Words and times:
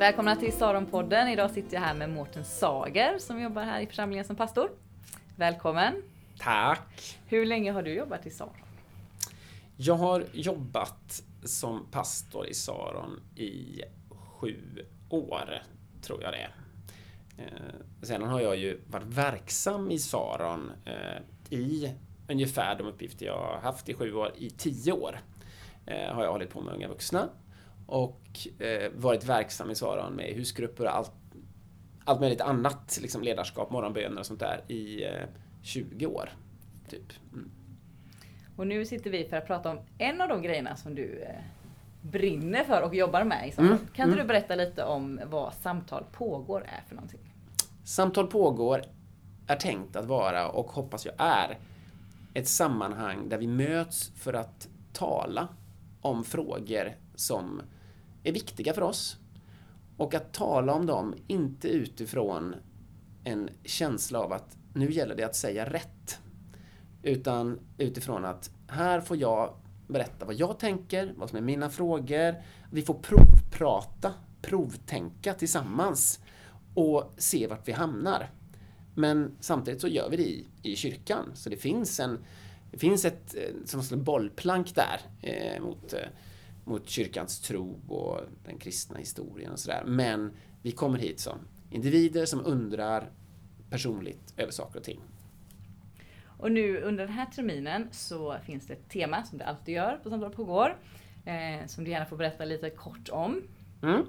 Välkomna 0.00 0.36
till 0.36 0.52
Saronpodden. 0.52 1.28
Idag 1.28 1.50
sitter 1.50 1.74
jag 1.74 1.80
här 1.80 1.94
med 1.94 2.10
Mårten 2.10 2.44
Sager 2.44 3.18
som 3.18 3.40
jobbar 3.42 3.62
här 3.62 3.80
i 3.80 3.86
församlingen 3.86 4.24
som 4.24 4.36
pastor. 4.36 4.70
Välkommen! 5.36 6.02
Tack! 6.38 7.18
Hur 7.26 7.46
länge 7.46 7.72
har 7.72 7.82
du 7.82 7.94
jobbat 7.94 8.26
i 8.26 8.30
Saron? 8.30 8.52
Jag 9.76 9.94
har 9.94 10.24
jobbat 10.32 11.22
som 11.44 11.86
pastor 11.90 12.46
i 12.46 12.54
Saron 12.54 13.20
i 13.36 13.82
sju 14.10 14.56
år, 15.08 15.62
tror 16.02 16.22
jag 16.22 16.32
det 16.32 16.38
är. 16.38 16.54
Eh, 17.38 17.74
Sedan 18.02 18.22
har 18.22 18.40
jag 18.40 18.56
ju 18.56 18.80
varit 18.86 19.06
verksam 19.06 19.90
i 19.90 19.98
Saron 19.98 20.72
eh, 20.84 21.56
i 21.58 21.94
ungefär 22.28 22.78
de 22.78 22.86
uppgifter 22.86 23.26
jag 23.26 23.38
har 23.38 23.60
haft 23.60 23.88
i 23.88 23.94
sju 23.94 24.14
år. 24.14 24.32
I 24.38 24.50
tio 24.50 24.92
år 24.92 25.20
eh, 25.86 26.14
har 26.14 26.24
jag 26.24 26.32
hållit 26.32 26.50
på 26.50 26.60
med 26.60 26.74
unga 26.74 26.88
vuxna 26.88 27.28
och 27.90 28.38
eh, 28.58 28.90
varit 28.96 29.24
verksam 29.24 29.70
i 29.70 29.74
Saron 29.74 30.12
med 30.12 30.34
husgrupper 30.34 30.84
och 30.84 30.96
allt, 30.96 31.12
allt 32.04 32.20
möjligt 32.20 32.40
annat, 32.40 32.98
liksom 33.02 33.22
ledarskap, 33.22 33.70
morgonböner 33.70 34.20
och 34.20 34.26
sånt 34.26 34.40
där 34.40 34.64
i 34.68 35.04
eh, 35.04 35.28
20 35.62 36.06
år. 36.06 36.30
Typ. 36.88 37.12
Mm. 37.32 37.50
Och 38.56 38.66
nu 38.66 38.86
sitter 38.86 39.10
vi 39.10 39.24
för 39.24 39.36
att 39.36 39.46
prata 39.46 39.70
om 39.70 39.78
en 39.98 40.20
av 40.20 40.28
de 40.28 40.42
grejerna 40.42 40.76
som 40.76 40.94
du 40.94 41.22
eh, 41.22 41.34
brinner 42.02 42.64
för 42.64 42.82
och 42.82 42.94
jobbar 42.94 43.24
med 43.24 43.54
Saron. 43.54 43.68
Mm, 43.68 43.78
Kan 43.78 43.88
inte 43.88 44.02
mm. 44.02 44.16
du 44.18 44.24
berätta 44.24 44.54
lite 44.54 44.84
om 44.84 45.20
vad 45.26 45.54
Samtal 45.54 46.04
pågår 46.12 46.60
är 46.60 46.88
för 46.88 46.94
någonting? 46.94 47.34
Samtal 47.84 48.26
pågår 48.26 48.82
är 49.46 49.56
tänkt 49.56 49.96
att 49.96 50.06
vara, 50.06 50.48
och 50.48 50.70
hoppas 50.70 51.06
jag 51.06 51.14
är, 51.18 51.58
ett 52.34 52.48
sammanhang 52.48 53.28
där 53.28 53.38
vi 53.38 53.46
möts 53.46 54.12
för 54.16 54.32
att 54.32 54.68
tala 54.92 55.48
om 56.00 56.24
frågor 56.24 56.96
som 57.14 57.62
är 58.24 58.32
viktiga 58.32 58.74
för 58.74 58.82
oss. 58.82 59.16
Och 59.96 60.14
att 60.14 60.32
tala 60.32 60.74
om 60.74 60.86
dem, 60.86 61.14
inte 61.26 61.68
utifrån 61.68 62.54
en 63.24 63.50
känsla 63.64 64.18
av 64.18 64.32
att 64.32 64.56
nu 64.74 64.92
gäller 64.92 65.14
det 65.14 65.24
att 65.24 65.36
säga 65.36 65.72
rätt. 65.72 66.18
Utan 67.02 67.58
utifrån 67.78 68.24
att 68.24 68.50
här 68.68 69.00
får 69.00 69.16
jag 69.16 69.54
berätta 69.86 70.24
vad 70.24 70.34
jag 70.34 70.58
tänker, 70.58 71.14
vad 71.16 71.28
som 71.28 71.38
är 71.38 71.42
mina 71.42 71.70
frågor. 71.70 72.34
Vi 72.70 72.82
får 72.82 72.94
provprata, 72.94 74.14
provtänka 74.42 75.34
tillsammans 75.34 76.20
och 76.74 77.14
se 77.18 77.46
vart 77.46 77.68
vi 77.68 77.72
hamnar. 77.72 78.30
Men 78.94 79.36
samtidigt 79.40 79.80
så 79.80 79.88
gör 79.88 80.10
vi 80.10 80.16
det 80.16 80.22
i, 80.22 80.46
i 80.62 80.76
kyrkan, 80.76 81.30
så 81.34 81.50
det 81.50 81.56
finns 81.56 82.00
en 82.00 82.18
det 82.70 82.78
finns 82.78 83.04
ett 83.04 83.34
eh, 83.34 83.54
som 83.64 83.80
ett 83.80 84.04
bollplank 84.04 84.74
där 84.74 85.00
eh, 85.22 85.62
mot, 85.62 85.92
eh, 85.92 86.08
mot 86.70 86.88
kyrkans 86.88 87.40
tro 87.40 87.80
och 87.88 88.20
den 88.44 88.58
kristna 88.58 88.98
historien 88.98 89.52
och 89.52 89.58
sådär. 89.58 89.84
Men 89.86 90.32
vi 90.62 90.72
kommer 90.72 90.98
hit 90.98 91.20
som 91.20 91.38
individer 91.70 92.26
som 92.26 92.46
undrar 92.46 93.10
personligt 93.70 94.34
över 94.36 94.52
saker 94.52 94.78
och 94.78 94.84
ting. 94.84 95.00
Och 96.38 96.52
nu 96.52 96.80
under 96.80 97.06
den 97.06 97.14
här 97.14 97.26
terminen 97.26 97.88
så 97.92 98.36
finns 98.44 98.66
det 98.66 98.72
ett 98.72 98.88
tema 98.88 99.24
som 99.24 99.38
det 99.38 99.44
alltid 99.44 99.74
gör 99.74 99.96
på 99.96 100.10
Samtal 100.10 100.32
pågår. 100.32 100.76
Eh, 101.24 101.66
som 101.66 101.84
du 101.84 101.90
gärna 101.90 102.06
får 102.06 102.16
berätta 102.16 102.44
lite 102.44 102.70
kort 102.70 103.08
om. 103.08 103.42
Mm. 103.82 104.06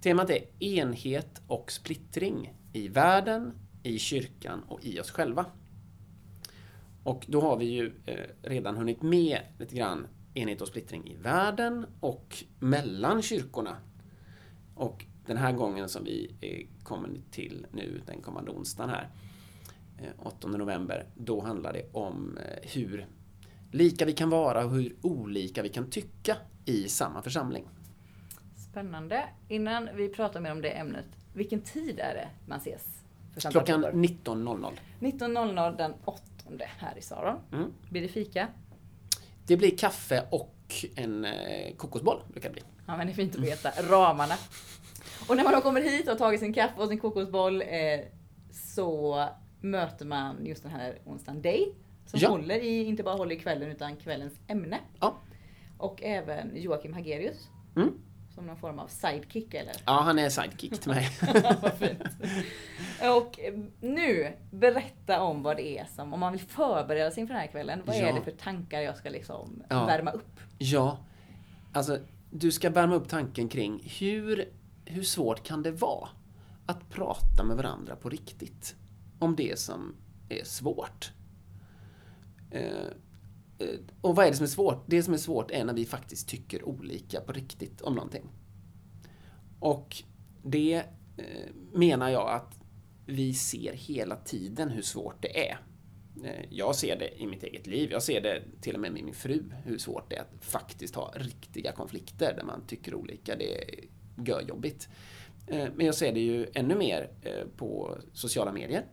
Temat 0.00 0.30
är 0.30 0.44
enhet 0.60 1.42
och 1.46 1.72
splittring 1.72 2.54
i 2.72 2.88
världen, 2.88 3.52
i 3.82 3.98
kyrkan 3.98 4.62
och 4.68 4.84
i 4.84 5.00
oss 5.00 5.10
själva. 5.10 5.46
Och 7.02 7.24
då 7.28 7.40
har 7.40 7.56
vi 7.56 7.64
ju 7.64 7.92
eh, 8.06 8.16
redan 8.42 8.76
hunnit 8.76 9.02
med 9.02 9.38
lite 9.58 9.76
grann 9.76 10.06
enhet 10.34 10.60
och 10.60 10.68
splittring 10.68 11.06
i 11.06 11.14
världen 11.14 11.86
och 12.00 12.44
mellan 12.58 13.22
kyrkorna. 13.22 13.76
Och 14.74 15.04
den 15.26 15.36
här 15.36 15.52
gången 15.52 15.88
som 15.88 16.04
vi 16.04 16.34
eh, 16.40 16.84
kommer 16.84 17.08
till 17.30 17.66
nu, 17.72 18.02
den 18.06 18.22
kommande 18.22 18.50
onsdagen 18.50 18.90
här, 18.90 19.08
eh, 19.98 20.26
8 20.26 20.48
november, 20.48 21.06
då 21.14 21.40
handlar 21.40 21.72
det 21.72 21.88
om 21.92 22.38
eh, 22.38 22.70
hur 22.70 23.06
lika 23.72 24.04
vi 24.04 24.12
kan 24.12 24.30
vara 24.30 24.64
och 24.64 24.70
hur 24.70 24.96
olika 25.02 25.62
vi 25.62 25.68
kan 25.68 25.90
tycka 25.90 26.36
i 26.64 26.88
samma 26.88 27.22
församling. 27.22 27.64
Spännande. 28.70 29.24
Innan 29.48 29.88
vi 29.96 30.08
pratar 30.08 30.40
mer 30.40 30.52
om 30.52 30.62
det 30.62 30.70
ämnet, 30.70 31.06
vilken 31.34 31.60
tid 31.60 32.00
är 32.00 32.14
det 32.14 32.28
man 32.46 32.58
ses? 32.58 33.04
Klockan 33.50 33.82
pågår? 33.82 33.92
19.00. 33.92 34.72
19.00 35.00 35.76
den 35.76 35.94
8 36.04 36.22
här 36.58 36.98
i 36.98 37.02
Saron. 37.02 37.38
Mm. 37.52 37.72
Blir 37.90 38.02
det 38.02 38.08
fika? 38.08 38.48
Det 39.46 39.56
blir 39.56 39.76
kaffe 39.78 40.24
och 40.30 40.54
en 40.96 41.24
eh, 41.24 41.74
kokosboll, 41.76 42.20
brukar 42.32 42.48
det 42.48 42.52
bli. 42.52 42.62
Ja 42.86 42.96
men 42.96 43.06
det 43.06 43.12
är 43.12 43.14
fint 43.14 43.34
att 43.34 43.40
veta 43.40 43.70
ramarna. 43.90 44.34
Och 45.28 45.36
när 45.36 45.44
man 45.44 45.52
då 45.52 45.60
kommer 45.60 45.80
hit 45.80 46.02
och 46.06 46.12
har 46.12 46.18
tagit 46.18 46.40
sin 46.40 46.52
kaffe 46.54 46.80
och 46.82 46.88
sin 46.88 47.00
kokosboll 47.00 47.62
eh, 47.62 48.00
så 48.52 49.24
möter 49.60 50.06
man 50.06 50.46
just 50.46 50.62
den 50.62 50.72
här 50.72 50.98
onsdagen 51.04 51.42
dig. 51.42 51.74
Som 52.06 52.20
Ja. 52.22 52.28
håller 52.28 52.54
i, 52.64 52.84
inte 52.84 53.02
bara 53.02 53.14
håller 53.16 53.36
i 53.36 53.38
kvällen 53.38 53.70
utan 53.70 53.96
kvällens 53.96 54.34
ämne. 54.48 54.78
Ja. 55.00 55.18
Och 55.78 56.02
även 56.02 56.56
Joakim 56.56 56.94
Hagerius. 56.94 57.48
Mm. 57.76 57.92
Som 58.34 58.46
någon 58.46 58.56
form 58.56 58.78
av 58.78 58.86
sidekick 58.88 59.54
eller? 59.54 59.74
Ja, 59.84 60.00
han 60.00 60.18
är 60.18 60.28
sidekick 60.28 60.80
till 60.80 60.90
mig. 60.90 61.08
Vad 61.62 61.72
fint. 61.74 62.02
Och 63.02 63.40
eh, 63.40 63.54
nu, 63.80 64.32
berätta 64.50 65.22
om 65.22 65.42
vad 65.42 65.56
det 65.56 65.78
är 65.78 65.84
som, 65.84 66.12
om 66.14 66.20
man 66.20 66.32
vill 66.32 66.40
förbereda 66.40 67.10
sig 67.10 67.20
inför 67.20 67.34
den 67.34 67.40
här 67.40 67.48
kvällen, 67.50 67.82
vad 67.86 67.96
är 67.96 68.06
Ja. 68.06 68.14
det 68.14 68.20
för 68.22 68.30
tankar 68.30 68.80
jag 68.80 68.96
ska 68.96 69.08
liksom 69.10 69.62
Ja. 69.68 69.86
värma 69.86 70.10
upp? 70.10 70.40
ja, 70.58 70.98
alltså 71.72 71.98
du 72.30 72.52
ska 72.52 72.70
värma 72.70 72.94
upp 72.94 73.08
tanken 73.08 73.48
kring 73.48 73.82
hur, 73.98 74.44
hur 74.84 75.02
svårt 75.02 75.42
kan 75.46 75.62
det 75.62 75.70
vara 75.70 76.08
att 76.66 76.90
prata 76.90 77.44
med 77.44 77.56
varandra 77.56 77.96
på 77.96 78.08
riktigt 78.08 78.74
om 79.18 79.36
det 79.36 79.58
som 79.58 79.94
är 80.28 80.44
svårt. 80.44 81.12
Eh, 82.50 82.86
Eh, 83.58 83.78
och 84.00 84.16
vad 84.16 84.26
är 84.26 84.30
det 84.30 84.36
som 84.36 84.44
är 84.44 84.48
svårt? 84.48 84.84
Det 84.86 85.02
som 85.02 85.14
är 85.14 85.18
svårt 85.18 85.50
är 85.50 85.64
när 85.64 85.74
vi 85.74 85.84
faktiskt 85.84 86.28
tycker 86.28 86.68
olika 86.68 87.20
på 87.20 87.32
riktigt 87.32 87.80
om 87.80 87.94
någonting. 87.94 88.24
Och 89.60 89.96
det 90.42 90.74
eh, 91.16 91.54
menar 91.72 92.10
jag 92.10 92.30
att 92.30 92.58
vi 93.06 93.34
ser 93.34 93.72
hela 93.72 94.16
tiden 94.16 94.70
hur 94.70 94.82
svårt 94.82 95.22
det 95.22 95.48
är. 95.48 95.58
Eh, 96.24 96.44
jag 96.50 96.74
ser 96.76 96.98
det 96.98 97.22
i 97.22 97.26
mitt 97.26 97.42
eget 97.42 97.66
liv. 97.66 97.90
Jag 97.92 98.02
ser 98.02 98.20
det 98.20 98.42
till 98.60 98.74
och 98.74 98.80
med 98.80 98.92
med 98.92 99.04
min 99.04 99.14
fru, 99.14 99.42
hur 99.64 99.78
svårt 99.78 100.10
det 100.10 100.16
är 100.16 100.20
att 100.20 100.44
faktiskt 100.44 100.94
ha 100.94 101.12
riktiga 101.16 101.72
konflikter 101.72 102.34
där 102.36 102.44
man 102.44 102.66
tycker 102.66 102.94
olika. 102.94 103.36
Det 103.36 103.54
är 103.54 103.84
görjobbigt. 104.26 104.88
Men 105.46 105.86
jag 105.86 105.94
ser 105.94 106.12
det 106.12 106.20
ju 106.20 106.46
ännu 106.54 106.74
mer 106.74 107.10
på 107.56 107.98
sociala 108.12 108.52
medier. 108.52 108.84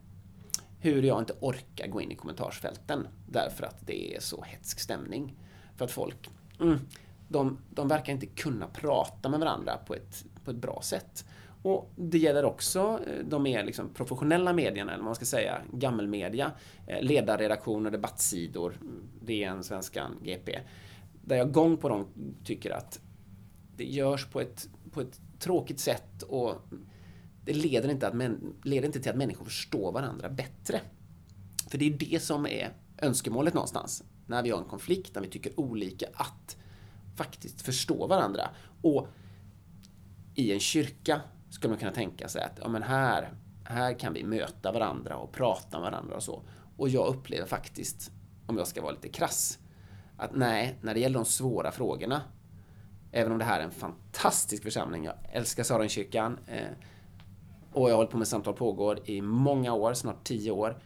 Hur 0.84 1.04
jag 1.04 1.20
inte 1.20 1.34
orkar 1.40 1.88
gå 1.88 2.02
in 2.02 2.12
i 2.12 2.16
kommentarsfälten 2.16 3.08
därför 3.28 3.64
att 3.66 3.88
det 3.88 4.16
är 4.16 4.20
så 4.20 4.42
hetsk 4.42 4.80
stämning. 4.80 5.36
För 5.76 5.86
att 5.86 5.92
folk, 5.92 6.30
mm, 6.60 6.80
de, 7.28 7.58
de 7.70 7.88
verkar 7.88 8.14
inte 8.14 8.26
kunna 8.26 8.68
prata 8.68 9.30
med 9.30 9.40
varandra 9.40 9.78
på 9.78 9.96
ett, 9.96 10.26
på 10.46 10.52
ett 10.52 10.58
bra 10.58 10.82
sätt. 10.84 11.26
Och 11.64 11.92
det 11.96 12.18
gäller 12.18 12.46
också 12.46 13.00
eh, 13.08 13.26
de 13.26 13.44
mer 13.44 13.64
liksom 13.64 13.90
professionella 13.94 14.54
medierna, 14.54 14.92
eller 14.92 15.04
vad 15.04 15.06
man 15.06 15.16
ska 15.16 15.26
säga, 15.26 15.62
gammelmedia, 15.74 16.52
eh, 16.88 17.02
ledarredaktioner, 17.02 17.92
debattsidor, 17.92 18.74
DN, 19.22 19.64
Svenskan, 19.64 20.18
GP. 20.24 20.60
Där 21.26 21.36
jag 21.36 21.52
gång 21.52 21.78
på 21.78 21.90
gång 21.90 22.08
tycker 22.44 22.72
att 22.72 23.00
det 23.78 23.86
görs 23.86 24.26
på 24.26 24.42
ett, 24.42 24.70
på 24.92 25.02
ett 25.02 25.20
tråkigt 25.40 25.80
sätt 25.80 26.24
och 26.24 26.56
det 27.46 27.54
leder 27.54 27.90
inte, 27.90 28.08
att 28.08 28.14
leder 28.64 28.86
inte 28.86 29.00
till 29.00 29.12
att 29.12 29.18
människor 29.18 29.46
förstår 29.46 29.92
varandra 29.92 30.30
bättre. 30.30 30.82
För 31.70 31.78
det 31.78 31.86
är 31.86 31.92
det 31.92 32.24
som 32.24 32.46
är 32.46 32.74
önskemålet 32.98 33.54
någonstans. 33.54 34.04
När 34.28 34.44
vi 34.44 34.50
har 34.50 34.58
en 34.58 34.66
konflikt, 34.66 35.16
när 35.16 35.22
vi 35.22 35.28
tycker 35.28 35.60
olika, 35.60 36.06
att 36.14 36.58
faktiskt 37.16 37.62
förstå 37.62 38.08
varandra. 38.08 38.50
Och 38.82 39.08
i 40.36 40.52
en 40.54 40.60
kyrka 40.60 41.22
skulle 41.50 41.70
man 41.70 41.80
kunna 41.80 41.92
tänka 41.92 42.28
sig 42.28 42.44
att 42.44 42.60
ja, 42.62 42.68
men 42.68 42.84
här, 42.84 43.34
här 43.64 44.00
kan 44.00 44.14
vi 44.14 44.24
möta 44.24 44.72
varandra 44.72 45.18
och 45.18 45.32
prata 45.32 45.80
med 45.80 45.92
varandra 45.92 46.16
och 46.16 46.24
så. 46.24 46.44
Och 46.78 46.90
jag 46.90 47.08
upplever 47.08 47.48
faktiskt, 47.48 48.12
om 48.48 48.58
jag 48.58 48.68
ska 48.68 48.82
vara 48.82 48.92
lite 48.92 49.10
krass, 49.10 49.60
att 50.18 50.36
nej, 50.36 50.78
när 50.82 50.94
det 50.94 51.00
gäller 51.00 51.20
de 51.20 51.26
svåra 51.26 51.72
frågorna, 51.72 52.22
även 53.12 53.32
om 53.32 53.38
det 53.38 53.46
här 53.46 53.60
är 53.60 53.64
en 53.64 53.72
fantastisk 53.72 54.64
församling, 54.64 55.04
jag 55.04 55.16
älskar 55.32 55.64
Saronkyrkan, 55.64 56.40
eh, 56.48 56.68
och 57.74 57.90
jag 57.90 57.94
har 57.94 57.98
hållit 57.98 58.12
på 58.12 58.18
med 58.18 58.28
Samtal 58.28 58.54
pågår 58.54 59.10
i 59.10 59.22
många 59.22 59.74
år, 59.74 59.94
snart 59.94 60.24
tio 60.24 60.52
år. 60.52 60.78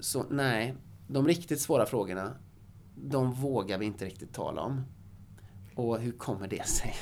Så 0.00 0.24
nej, 0.30 0.74
de 1.08 1.26
riktigt 1.26 1.60
svåra 1.60 1.86
frågorna, 1.86 2.32
de 2.94 3.32
vågar 3.32 3.78
vi 3.78 3.86
inte 3.86 4.04
riktigt 4.04 4.34
tala 4.34 4.62
om. 4.62 4.82
Och 5.74 6.00
hur 6.00 6.12
kommer 6.12 6.48
det 6.48 6.66
sig? 6.66 6.94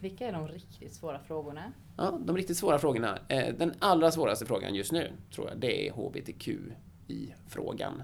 Vilka 0.00 0.28
är 0.28 0.32
de 0.32 0.48
riktigt 0.48 0.94
svåra 0.94 1.18
frågorna? 1.18 1.72
Ja, 1.96 2.18
de 2.24 2.36
riktigt 2.36 2.56
svåra 2.56 2.78
frågorna. 2.78 3.18
Eh, 3.28 3.54
Den 3.54 3.72
allra 3.78 4.10
svåraste 4.10 4.46
frågan 4.46 4.74
just 4.74 4.92
nu, 4.92 5.12
tror 5.34 5.48
jag, 5.48 5.60
det 5.60 5.88
är 5.88 5.92
HBTQ-frågan. 5.92 8.02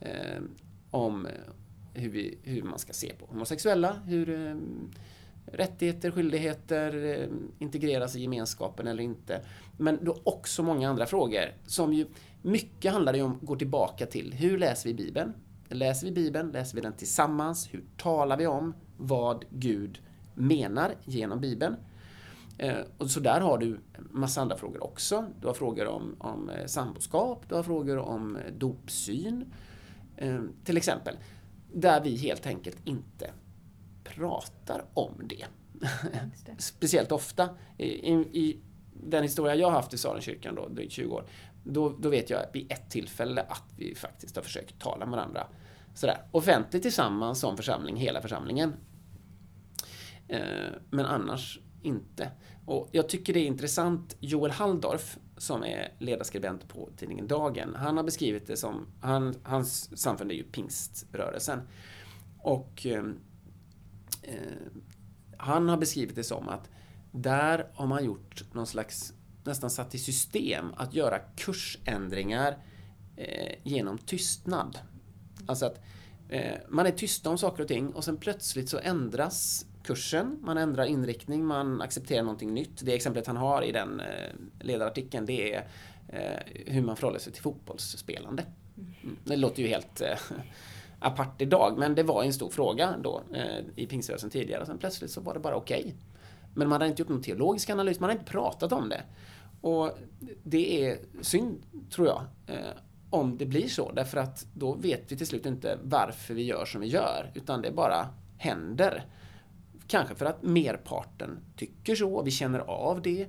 Eh, 0.00 0.40
om 0.90 1.28
hur, 1.94 2.10
vi, 2.10 2.38
hur 2.42 2.62
man 2.62 2.78
ska 2.78 2.92
se 2.92 3.12
på 3.18 3.26
homosexuella, 3.26 3.92
hur, 3.92 4.46
eh, 4.46 4.56
rättigheter, 5.52 6.10
skyldigheter, 6.10 7.04
eh, 7.04 7.28
integreras 7.58 8.16
i 8.16 8.20
gemenskapen 8.20 8.86
eller 8.86 9.02
inte. 9.02 9.40
Men 9.76 10.04
då 10.04 10.20
också 10.24 10.62
många 10.62 10.90
andra 10.90 11.06
frågor 11.06 11.54
som 11.66 11.92
ju 11.92 12.06
mycket 12.42 12.92
handlar 12.92 13.22
om 13.22 13.38
går 13.42 13.56
tillbaka 13.56 14.06
till 14.06 14.34
hur 14.34 14.58
läser 14.58 14.88
vi 14.88 14.94
Bibeln? 14.94 15.32
Läser 15.68 16.06
vi 16.06 16.12
Bibeln? 16.12 16.50
Läser 16.50 16.74
vi 16.74 16.80
den 16.80 16.92
tillsammans? 16.92 17.68
Hur 17.74 17.84
talar 17.96 18.36
vi 18.36 18.46
om 18.46 18.74
vad 18.96 19.44
Gud 19.50 20.00
menar 20.34 20.94
genom 21.04 21.40
Bibeln? 21.40 21.76
Eh, 22.58 22.78
och 22.98 23.10
så 23.10 23.20
där 23.20 23.40
har 23.40 23.58
du 23.58 23.80
massa 24.10 24.40
andra 24.40 24.56
frågor 24.56 24.84
också. 24.84 25.26
Du 25.40 25.46
har 25.46 25.54
frågor 25.54 25.86
om, 25.86 26.16
om 26.18 26.50
eh, 26.50 26.66
samboskap, 26.66 27.44
du 27.48 27.54
har 27.54 27.62
frågor 27.62 27.98
om 27.98 28.38
dopsyn, 28.58 29.52
till 30.64 30.76
exempel. 30.76 31.16
Där 31.72 32.00
vi 32.00 32.16
helt 32.16 32.46
enkelt 32.46 32.76
inte 32.84 33.30
pratar 34.14 34.84
om 34.94 35.14
det. 35.24 35.46
det. 36.46 36.62
Speciellt 36.62 37.12
ofta. 37.12 37.48
I, 37.78 37.86
I, 37.86 38.60
den 38.92 39.22
historia 39.22 39.54
jag 39.54 39.66
har 39.66 39.72
haft 39.74 39.94
i 39.94 39.98
Sarenkyrkan 39.98 40.54
då, 40.54 40.68
drygt 40.68 40.92
20 40.92 41.14
år, 41.14 41.24
då, 41.64 41.88
då 41.88 42.08
vet 42.08 42.30
jag 42.30 42.40
vid 42.52 42.72
ett 42.72 42.90
tillfälle 42.90 43.42
att 43.42 43.64
vi 43.76 43.94
faktiskt 43.94 44.36
har 44.36 44.42
försökt 44.42 44.78
tala 44.78 45.06
med 45.06 45.16
varandra 45.16 45.46
sådär, 45.94 46.18
offentligt 46.30 46.82
tillsammans 46.82 47.40
som 47.40 47.56
församling, 47.56 47.96
hela 47.96 48.20
församlingen. 48.20 48.74
Men 50.90 51.06
annars 51.06 51.60
inte. 51.82 52.30
Och 52.66 52.88
jag 52.92 53.08
tycker 53.08 53.32
det 53.32 53.40
är 53.40 53.46
intressant, 53.46 54.16
Joel 54.20 54.50
Halldorf, 54.50 55.18
som 55.36 55.64
är 55.64 55.92
ledarskribent 55.98 56.68
på 56.68 56.88
tidningen 56.96 57.26
Dagen, 57.26 57.74
han 57.74 57.96
har 57.96 58.04
beskrivit 58.04 58.46
det 58.46 58.56
som, 58.56 58.86
han, 59.00 59.34
hans 59.42 60.00
samfund 60.00 60.30
är 60.30 60.34
ju 60.34 60.42
pingströrelsen. 60.42 61.60
Och 62.38 62.86
eh, 62.86 62.98
eh, 62.98 63.04
han 65.36 65.68
har 65.68 65.76
beskrivit 65.76 66.16
det 66.16 66.24
som 66.24 66.48
att 66.48 66.70
där 67.12 67.66
har 67.74 67.86
man 67.86 68.04
gjort 68.04 68.44
någon 68.52 68.66
slags, 68.66 69.12
nästan 69.44 69.70
satt 69.70 69.94
i 69.94 69.98
system 69.98 70.74
att 70.76 70.94
göra 70.94 71.18
kursändringar 71.18 72.58
eh, 73.16 73.54
genom 73.62 73.98
tystnad. 73.98 74.78
Alltså 75.46 75.66
att 75.66 75.80
eh, 76.28 76.54
man 76.68 76.86
är 76.86 76.90
tysta 76.90 77.30
om 77.30 77.38
saker 77.38 77.62
och 77.62 77.68
ting 77.68 77.92
och 77.92 78.04
sen 78.04 78.16
plötsligt 78.16 78.68
så 78.68 78.78
ändras 78.78 79.66
kursen, 79.82 80.38
man 80.42 80.58
ändrar 80.58 80.84
inriktning, 80.84 81.44
man 81.44 81.80
accepterar 81.80 82.22
någonting 82.22 82.54
nytt. 82.54 82.84
Det 82.84 82.94
exemplet 82.94 83.26
han 83.26 83.36
har 83.36 83.62
i 83.62 83.72
den 83.72 84.00
eh, 84.00 84.34
ledarartikeln 84.60 85.26
det 85.26 85.54
är 85.54 85.68
eh, 86.08 86.72
hur 86.72 86.82
man 86.82 86.96
förhåller 86.96 87.18
sig 87.18 87.32
till 87.32 87.42
fotbollsspelande. 87.42 88.44
Mm. 88.76 89.16
Det 89.24 89.36
låter 89.36 89.62
ju 89.62 89.68
helt 89.68 90.00
eh, 90.00 90.18
apart 91.00 91.42
idag, 91.42 91.78
men 91.78 91.94
det 91.94 92.02
var 92.02 92.24
en 92.24 92.32
stor 92.32 92.50
fråga 92.50 92.94
då 93.02 93.22
eh, 93.34 93.64
i 93.76 93.86
pingströrelsen 93.86 94.30
tidigare. 94.30 94.66
Sen 94.66 94.78
plötsligt 94.78 95.10
så 95.10 95.20
var 95.20 95.34
det 95.34 95.40
bara 95.40 95.56
okej. 95.56 95.80
Okay. 95.80 95.92
Men 96.54 96.68
man 96.68 96.80
hade 96.80 96.90
inte 96.90 97.02
gjort 97.02 97.08
någon 97.08 97.22
teologisk 97.22 97.70
analys, 97.70 98.00
man 98.00 98.10
hade 98.10 98.20
inte 98.20 98.32
pratat 98.32 98.72
om 98.72 98.88
det. 98.88 99.02
Och 99.60 99.98
det 100.42 100.84
är 100.84 100.98
synd, 101.20 101.62
tror 101.90 102.06
jag, 102.06 102.22
eh, 102.46 102.70
om 103.10 103.38
det 103.38 103.46
blir 103.46 103.68
så. 103.68 103.92
Därför 103.92 104.18
att 104.18 104.46
då 104.54 104.74
vet 104.74 105.12
vi 105.12 105.16
till 105.16 105.26
slut 105.26 105.46
inte 105.46 105.78
varför 105.82 106.34
vi 106.34 106.42
gör 106.42 106.64
som 106.64 106.80
vi 106.80 106.86
gör, 106.86 107.30
utan 107.34 107.62
det 107.62 107.70
bara 107.70 108.08
händer. 108.38 109.04
Kanske 109.86 110.14
för 110.14 110.26
att 110.26 110.42
merparten 110.42 111.38
tycker 111.56 111.94
så, 111.94 112.22
vi 112.22 112.30
känner 112.30 112.58
av 112.58 113.02
det. 113.02 113.26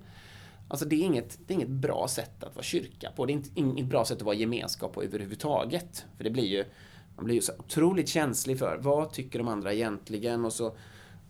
Alltså 0.68 0.86
det 0.86 0.96
är, 0.96 1.04
inget, 1.06 1.40
det 1.48 1.54
är 1.54 1.56
inget 1.56 1.70
bra 1.70 2.08
sätt 2.08 2.44
att 2.44 2.56
vara 2.56 2.64
kyrka 2.64 3.12
på. 3.16 3.26
Det 3.26 3.32
är 3.32 3.34
inte, 3.34 3.50
inget 3.56 3.86
bra 3.86 4.06
sätt 4.06 4.18
att 4.18 4.24
vara 4.24 4.36
gemenskap 4.36 4.94
på 4.94 5.04
överhuvudtaget. 5.04 6.06
För 6.18 6.24
det 6.24 6.30
blir 6.30 6.46
ju, 6.46 6.64
man 7.16 7.26
blir 7.26 7.36
ju 7.36 7.42
så 7.42 7.52
otroligt 7.58 8.10
känslig 8.10 8.60
för 8.60 8.78
vad 8.78 9.14
tycker 9.14 9.40
de 9.40 9.48
andra 9.48 9.74
egentligen 9.74 10.46
och 10.46 10.54
så, 10.54 10.76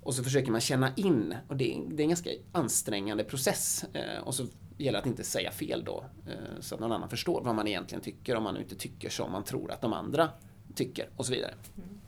och 0.04 0.14
så 0.14 0.24
försöker 0.24 0.52
man 0.52 0.62
känna 0.62 0.96
in. 0.96 1.36
Och 1.48 1.58
det 1.58 1.74
är, 1.74 1.82
det 1.90 2.02
är 2.02 2.06
en 2.06 2.10
ganska 2.10 2.30
ansträngande 2.52 3.24
process. 3.24 3.86
Eh, 3.94 4.24
och 4.24 4.36
så 4.36 4.46
gäller 4.78 4.98
det 4.98 5.00
att 5.00 5.06
inte 5.06 5.24
säga 5.24 5.52
fel 5.52 5.84
då. 5.86 6.06
Eh, 6.28 6.60
så 6.60 6.76
att 6.76 6.82
någon 6.82 6.92
annan 6.92 7.10
förstår 7.10 7.42
vad 7.42 7.56
man 7.56 7.68
egentligen 7.68 8.04
tycker 8.04 8.36
om 8.36 8.44
man 8.44 8.58
inte 8.58 8.76
tycker 8.76 9.10
som 9.10 9.32
man 9.32 9.44
tror 9.44 9.72
att 9.72 9.82
de 9.82 9.94
andra 9.94 10.30
tycker 10.76 11.10
och 11.16 11.26
så 11.26 11.32
vidare. 11.32 11.54
Mm. 11.78 12.02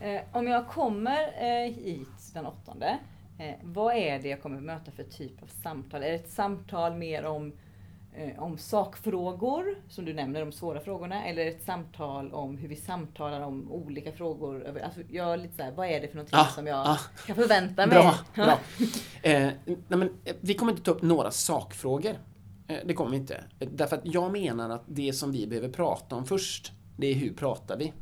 Eh, 0.00 0.22
om 0.32 0.46
jag 0.46 0.68
kommer 0.68 1.22
eh, 1.38 1.72
hit 1.72 2.34
den 2.34 2.46
åttonde, 2.46 2.98
eh, 3.38 3.54
vad 3.62 3.94
är 3.94 4.18
det 4.18 4.28
jag 4.28 4.42
kommer 4.42 4.60
möta 4.60 4.90
för 4.90 5.02
typ 5.02 5.42
av 5.42 5.46
samtal? 5.46 6.02
Är 6.02 6.08
det 6.08 6.14
ett 6.14 6.30
samtal 6.30 6.94
mer 6.94 7.24
om, 7.24 7.52
eh, 8.16 8.42
om 8.42 8.58
sakfrågor, 8.58 9.64
som 9.88 10.04
du 10.04 10.14
nämner, 10.14 10.40
de 10.40 10.52
svåra 10.52 10.80
frågorna, 10.80 11.26
eller 11.26 11.46
ett 11.46 11.64
samtal 11.64 12.32
om 12.32 12.56
hur 12.56 12.68
vi 12.68 12.76
samtalar 12.76 13.40
om 13.40 13.72
olika 13.72 14.12
frågor? 14.12 14.78
Alltså, 14.84 15.00
jag 15.10 15.32
är 15.32 15.36
lite 15.36 15.56
så 15.56 15.62
här, 15.62 15.72
vad 15.72 15.88
är 15.88 16.00
det 16.00 16.08
för 16.08 16.16
någonting 16.16 16.38
ah, 16.38 16.46
som 16.46 16.66
jag 16.66 16.86
ah, 16.86 16.98
kan 17.26 17.36
förvänta 17.36 17.86
mig? 17.86 17.98
Bra, 17.98 18.14
bra. 18.34 18.58
Eh, 19.22 19.50
nej, 19.64 19.78
men, 19.88 20.02
eh, 20.24 20.36
vi 20.40 20.54
kommer 20.54 20.72
inte 20.72 20.84
ta 20.84 20.90
upp 20.90 21.02
några 21.02 21.30
sakfrågor. 21.30 22.14
det 22.84 22.94
kommer 22.94 23.10
vi 23.10 23.16
inte. 23.16 23.44
Därför 23.58 23.96
att 23.96 24.06
jag 24.06 24.32
menar 24.32 24.70
att 24.70 24.82
det 24.86 25.12
som 25.12 25.32
vi 25.32 25.46
behöver 25.46 25.68
prata 25.68 26.16
om 26.16 26.26
först, 26.26 26.72
det 26.96 27.06
är 27.06 27.14
hur 27.14 27.34
pratar 27.34 27.76
vi? 27.76 27.92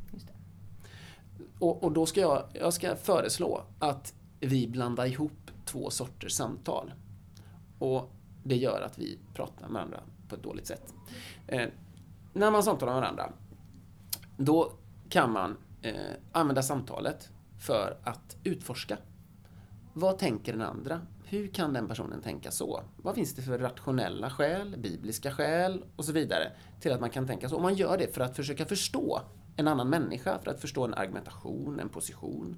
Och, 1.58 1.82
och, 1.82 1.92
då 1.92 2.06
ska 2.06 2.20
jag, 2.20 2.42
jag 2.52 2.74
ska 2.74 2.96
föreslå 2.96 3.62
att 3.78 4.14
vi 4.40 4.68
blandar 4.68 5.06
ihop 5.06 5.50
två 5.64 5.90
sorters 5.90 6.32
samtal. 6.32 6.92
Och 7.78 8.13
det 8.44 8.56
gör 8.56 8.80
att 8.80 8.98
vi 8.98 9.18
pratar 9.34 9.68
med 9.68 9.72
varandra 9.72 10.00
på 10.28 10.34
ett 10.34 10.42
dåligt 10.42 10.66
sätt. 10.66 10.94
Eh, 11.46 11.68
när 12.32 12.50
man 12.50 12.62
samtalar 12.62 12.92
med 12.92 13.02
varandra, 13.02 13.32
då 14.36 14.72
kan 15.08 15.32
man 15.32 15.56
eh, 15.82 15.94
använda 16.32 16.62
samtalet 16.62 17.30
för 17.58 17.98
att 18.04 18.36
utforska. 18.44 18.98
Vad 19.92 20.18
tänker 20.18 20.52
den 20.52 20.62
andra? 20.62 21.00
Hur 21.24 21.48
kan 21.48 21.72
den 21.72 21.88
personen 21.88 22.22
tänka 22.22 22.50
så? 22.50 22.82
Vad 22.96 23.14
finns 23.14 23.34
det 23.34 23.42
för 23.42 23.58
rationella 23.58 24.30
skäl, 24.30 24.76
bibliska 24.78 25.30
skäl 25.30 25.84
och 25.96 26.04
så 26.04 26.12
vidare 26.12 26.52
till 26.80 26.92
att 26.92 27.00
man 27.00 27.10
kan 27.10 27.26
tänka 27.26 27.48
så? 27.48 27.56
Och 27.56 27.62
man 27.62 27.74
gör 27.74 27.98
det 27.98 28.14
för 28.14 28.20
att 28.20 28.36
försöka 28.36 28.66
förstå 28.66 29.20
en 29.56 29.68
annan 29.68 29.88
människa 29.88 30.38
för 30.38 30.50
att 30.50 30.60
förstå 30.60 30.84
en 30.84 30.94
argumentation, 30.94 31.80
en 31.80 31.88
position. 31.88 32.56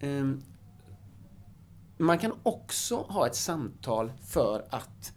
Ehm, 0.00 0.42
man 1.98 2.18
kan 2.18 2.32
också 2.42 2.96
ha 2.96 3.26
ett 3.26 3.34
samtal 3.34 4.12
för 4.22 4.64
att 4.70 5.12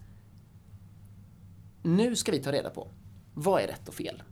nu 1.82 2.16
ska 2.16 2.32
vi 2.32 2.38
ta 2.38 2.52
reda 2.52 2.70
på 2.70 2.88
vad 3.34 3.62
är 3.62 3.66
rätt 3.66 3.88
och 3.88 3.94
fel? 3.94 4.22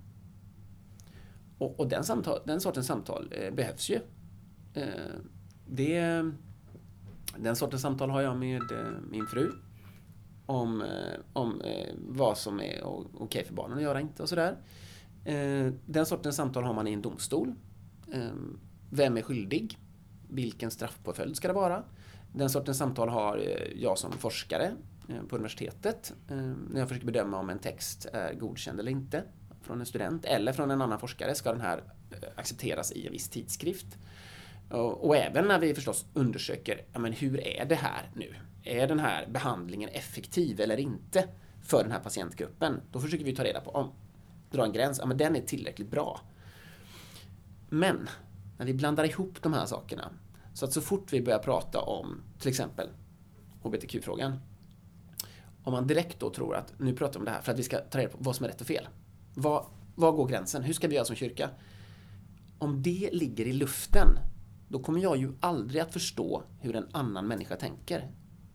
Och, 1.59 1.81
och 1.81 1.89
den, 1.89 2.05
samtal, 2.05 2.41
den 2.47 2.61
sortens 2.61 2.87
samtal 2.87 3.33
eh, 3.33 3.55
behövs 3.55 3.91
ju. 3.91 4.01
Eh, 4.75 4.85
det, 5.67 6.25
den 7.37 7.57
sortens 7.57 7.83
samtal 7.83 8.11
har 8.11 8.21
jag 8.21 8.37
med 8.37 8.73
eh, 8.73 8.93
min 9.11 9.27
fru. 9.27 9.53
Om, 10.47 10.83
eh, 10.83 11.21
om 11.33 11.61
eh, 11.61 11.95
vad 12.09 12.39
som 12.39 12.61
är 12.61 12.85
okej 12.85 13.25
okay 13.25 13.45
för 13.45 13.55
barnen 13.55 13.77
att 13.77 13.83
göra, 13.83 14.01
inte 14.01 14.23
och 14.23 14.29
sådär. 14.29 14.57
Eh, 15.25 15.73
den 15.87 16.07
sortens 16.07 16.37
samtal 16.37 16.65
har 16.65 16.75
man 16.75 16.89
i 16.89 16.93
en 16.93 17.03
domstol. 17.03 17.55
Eh, 18.13 18.33
vem 18.91 19.17
är 19.17 19.23
skyldig? 19.23 19.79
Vilken 20.29 20.71
straffpåföljd 20.71 21.37
ska 21.37 21.49
det 21.49 21.55
vara? 21.55 21.85
Den 22.33 22.51
sortens 22.51 22.79
samtal 22.79 23.09
har 23.09 23.39
eh, 23.39 23.83
jag 23.83 23.99
som 23.99 24.13
forskare 24.13 24.73
eh, 25.09 25.23
på 25.29 25.37
universitetet 25.37 26.13
eh, 26.29 26.37
när 26.71 26.79
jag 26.79 26.89
försöker 26.89 27.07
bedöma 27.07 27.39
om 27.39 27.51
en 27.51 27.59
text 27.59 28.07
är 28.13 28.35
godkänd 28.35 28.81
eller 28.81 28.93
inte 28.93 29.23
från 29.63 29.81
en 29.81 29.87
student 29.87 30.25
eller 30.25 30.53
från 30.53 30.71
en 30.71 30.83
annan 30.83 30.99
forskare. 30.99 31.35
Ska 31.35 31.53
den 31.53 31.61
här 31.61 31.83
accepteras 32.37 32.93
i 32.93 33.07
en 33.07 33.13
viss 33.13 33.29
tidskrift? 33.29 33.99
Och, 34.71 35.17
även 35.17 35.49
när 35.49 35.59
vi 35.59 35.75
förstås 35.75 36.07
undersöker, 36.15 36.85
ja, 36.93 36.99
men 36.99 37.13
hur 37.13 37.47
är 37.47 37.65
det 37.65 37.75
här 37.75 38.11
nu? 38.15 38.35
Är 38.65 38.89
den 38.89 38.99
här 38.99 39.27
behandlingen 39.27 39.89
effektiv 39.89 40.61
eller 40.61 40.81
inte 40.81 41.29
för 41.63 41.83
den 41.83 41.93
här 41.93 42.01
patientgruppen? 42.01 42.81
Då 42.93 43.01
försöker 43.01 43.25
vi 43.25 43.37
ta 43.37 43.45
reda 43.45 43.61
på 43.61 43.71
om 43.71 43.93
dra 44.51 44.65
en 44.65 44.73
gräns, 44.73 44.99
ja 44.99 45.07
men 45.07 45.17
den 45.17 45.37
är 45.37 45.41
tillräckligt 45.41 45.91
bra. 45.91 46.21
Men 47.69 48.09
när 48.59 48.67
vi 48.67 48.75
blandar 48.75 49.05
ihop 49.05 49.43
de 49.43 49.53
här 49.53 49.67
sakerna, 49.67 50.11
så 50.55 50.65
att 50.65 50.73
så 50.73 50.81
fort 50.81 51.13
vi 51.13 51.23
börjar 51.23 51.39
prata 51.39 51.81
om 51.81 52.23
till 52.39 52.49
exempel 52.49 52.89
HBTQ-frågan, 53.63 54.39
om 55.63 55.73
man 55.73 55.87
direkt 55.87 56.21
då 56.21 56.31
tror 56.31 56.57
att 56.57 56.73
nu 56.79 56.93
pratar 56.97 57.13
vi 57.13 57.19
om 57.19 57.25
det 57.25 57.31
här 57.31 57.43
för 57.43 57.53
att 57.53 57.59
vi 57.59 57.63
ska 57.63 57.79
ta 57.79 57.99
reda 57.99 58.11
på 58.11 58.19
vad 58.21 58.37
som 58.37 58.45
är 58.45 58.49
rätt 58.49 58.61
och 58.61 58.67
fel. 58.67 58.89
Vad, 59.35 59.67
vad 59.95 60.15
går 60.15 60.29
gränsen? 60.29 60.63
Hur 60.63 60.73
ska 60.73 60.89
vi 60.89 60.95
göra 60.95 61.05
som 61.05 61.17
kyrka? 61.17 61.51
Om 62.59 62.83
det 62.83 63.11
ligger 63.13 63.47
i 63.47 63.53
luften, 63.53 64.09
då 64.69 64.79
kommer 64.79 65.01
jag 65.01 65.17
ju 65.17 65.33
aldrig 65.41 65.83
att 65.83 65.93
förstå 65.93 66.43
hur 66.61 66.77
en 66.77 66.89
annan 66.93 67.27
människa 67.27 67.57
tänker. 67.57 68.11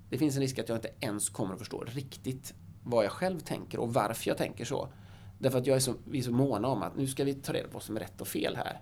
Det 0.10 0.18
finns 0.18 0.36
en 0.36 0.42
risk 0.42 0.60
att 0.60 0.70
jag 0.70 0.78
inte 0.78 0.92
ens 1.00 1.30
kommer 1.30 1.54
att 1.54 1.60
förstå 1.60 1.84
riktigt 1.84 2.54
vad 2.84 3.06
jag 3.06 3.12
själv 3.12 3.40
tänker 3.40 3.80
och 3.80 3.94
varför 3.94 4.28
jag 4.28 4.38
tänker 4.38 4.66
så. 4.66 4.94
Därför 5.40 5.58
att 5.58 5.68
jag 5.68 5.76
är 5.76 5.80
så, 5.80 5.94
vi 6.06 6.20
är 6.20 6.24
så 6.24 6.32
måna 6.32 6.68
om 6.68 6.84
att 6.84 6.98
nu 6.98 7.08
ska 7.08 7.24
vi 7.24 7.34
ta 7.34 7.54
reda 7.54 7.68
på 7.68 7.74
vad 7.74 7.84
som 7.84 7.96
är 7.96 8.00
rätt 8.00 8.22
och 8.22 8.28
fel 8.28 8.56
här. 8.56 8.82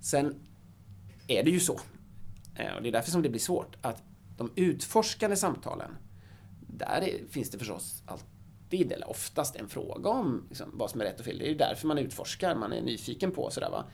Sen 0.00 0.34
är 1.26 1.42
det 1.42 1.50
ju 1.50 1.60
så, 1.60 1.80
eh, 2.54 2.74
och 2.74 2.82
det 2.82 2.88
är 2.88 2.92
därför 2.92 3.10
som 3.10 3.22
det 3.22 3.28
blir 3.28 3.40
svårt, 3.40 3.76
att 3.80 4.02
de 4.36 4.52
utforskande 4.56 5.36
samtalen, 5.36 5.90
där 6.60 7.10
finns 7.30 7.50
det 7.50 7.58
förstås 7.58 8.02
alltid, 8.06 8.92
eller 8.92 9.10
oftast, 9.10 9.56
en 9.56 9.68
fråga 9.68 10.10
om 10.10 10.46
liksom, 10.48 10.70
vad 10.74 10.90
som 10.90 11.00
är 11.00 11.04
rätt 11.04 11.20
och 11.20 11.26
fel. 11.26 11.38
Det 11.38 11.46
är 11.46 11.48
ju 11.48 11.56
därför 11.56 11.86
man 11.86 11.98
utforskar, 11.98 12.54
man 12.54 12.72
är 12.72 12.82
nyfiken 12.82 13.30
på 13.30 13.50
sådär 13.50 13.70
va. 13.70 13.84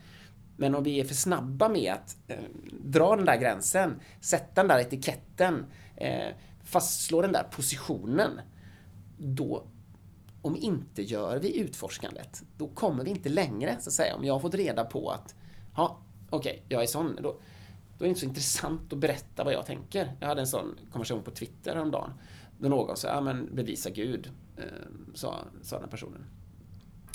Men 0.57 0.75
om 0.75 0.83
vi 0.83 0.99
är 0.99 1.05
för 1.05 1.15
snabba 1.15 1.69
med 1.69 1.93
att 1.93 2.17
eh, 2.27 2.43
dra 2.83 3.15
den 3.15 3.25
där 3.25 3.37
gränsen, 3.37 4.01
sätta 4.21 4.61
den 4.61 4.67
där 4.67 4.79
etiketten, 4.79 5.65
eh, 5.95 6.35
fastslå 6.63 7.21
den 7.21 7.31
där 7.31 7.43
positionen, 7.43 8.41
då 9.17 9.67
om 10.41 10.57
inte 10.57 11.01
gör 11.01 11.39
vi 11.39 11.59
utforskandet, 11.59 12.43
då 12.57 12.67
kommer 12.67 13.03
vi 13.03 13.09
inte 13.09 13.29
längre, 13.29 13.77
så 13.79 13.89
att 13.89 13.93
säga. 13.93 14.15
Om 14.15 14.25
jag 14.25 14.33
har 14.33 14.39
fått 14.39 14.55
reda 14.55 14.83
på 14.83 15.09
att, 15.09 15.35
ja, 15.75 15.99
okej, 16.33 16.51
okay, 16.51 16.61
jag 16.69 16.83
är 16.83 16.87
sån, 16.87 17.15
då, 17.15 17.21
då 17.97 17.99
är 17.99 18.03
det 18.03 18.07
inte 18.07 18.19
så 18.19 18.25
intressant 18.25 18.93
att 18.93 18.99
berätta 18.99 19.43
vad 19.43 19.53
jag 19.53 19.65
tänker. 19.65 20.15
Jag 20.19 20.27
hade 20.27 20.41
en 20.41 20.47
sån 20.47 20.79
konversation 20.91 21.23
på 21.23 21.31
Twitter 21.31 21.75
häromdagen, 21.75 22.13
då 22.59 22.69
någon 22.69 22.97
sa, 22.97 23.07
ja 23.07 23.21
men 23.21 23.55
bevisa 23.55 23.89
Gud, 23.89 24.31
eh, 24.57 24.63
sa, 25.13 25.39
sa 25.61 25.79
den 25.79 25.89
personen. 25.89 26.25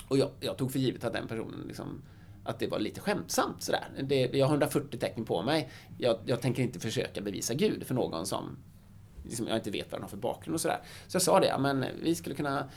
Och 0.09 0.19
jag, 0.19 0.31
jag, 0.41 0.57
tog 0.57 0.73
för 0.73 0.79
givet 0.79 1.05
att 1.05 1.13
den 1.13 1.29
personen 1.29 1.65
liksom, 1.67 2.03
att 2.45 2.59
det 2.59 2.67
var 2.67 2.79
lite 2.79 3.01
skämtsamt 3.01 3.63
sådär. 3.63 3.89
Det, 4.03 4.31
jag 4.35 4.47
har 4.47 4.53
140 4.53 4.99
tecken 4.99 5.25
på 5.25 5.43
mig. 5.43 5.71
Jag, 5.99 6.19
jag 6.27 6.41
tänker 6.41 6.63
inte 6.63 6.81
försöka 6.81 7.21
bevisa 7.21 7.55
Gud 7.55 7.87
för 7.87 7.95
någon 7.95 8.27
som 8.27 8.57
liksom, 9.25 9.47
jag 9.47 9.57
inte 9.57 9.71
vet 9.71 9.93
vad 9.93 10.01
den 10.01 10.03
har 10.03 10.09
för 10.09 10.17
bakgrund 10.17 10.55
och 10.55 10.61
sådär. 10.61 10.81
Så 11.07 11.17
jag 11.17 11.23
sa 11.23 11.41
det, 11.41 11.57
men 11.59 11.85
vi 12.03 12.15
skulle 12.15 12.35
kunna 12.35 12.69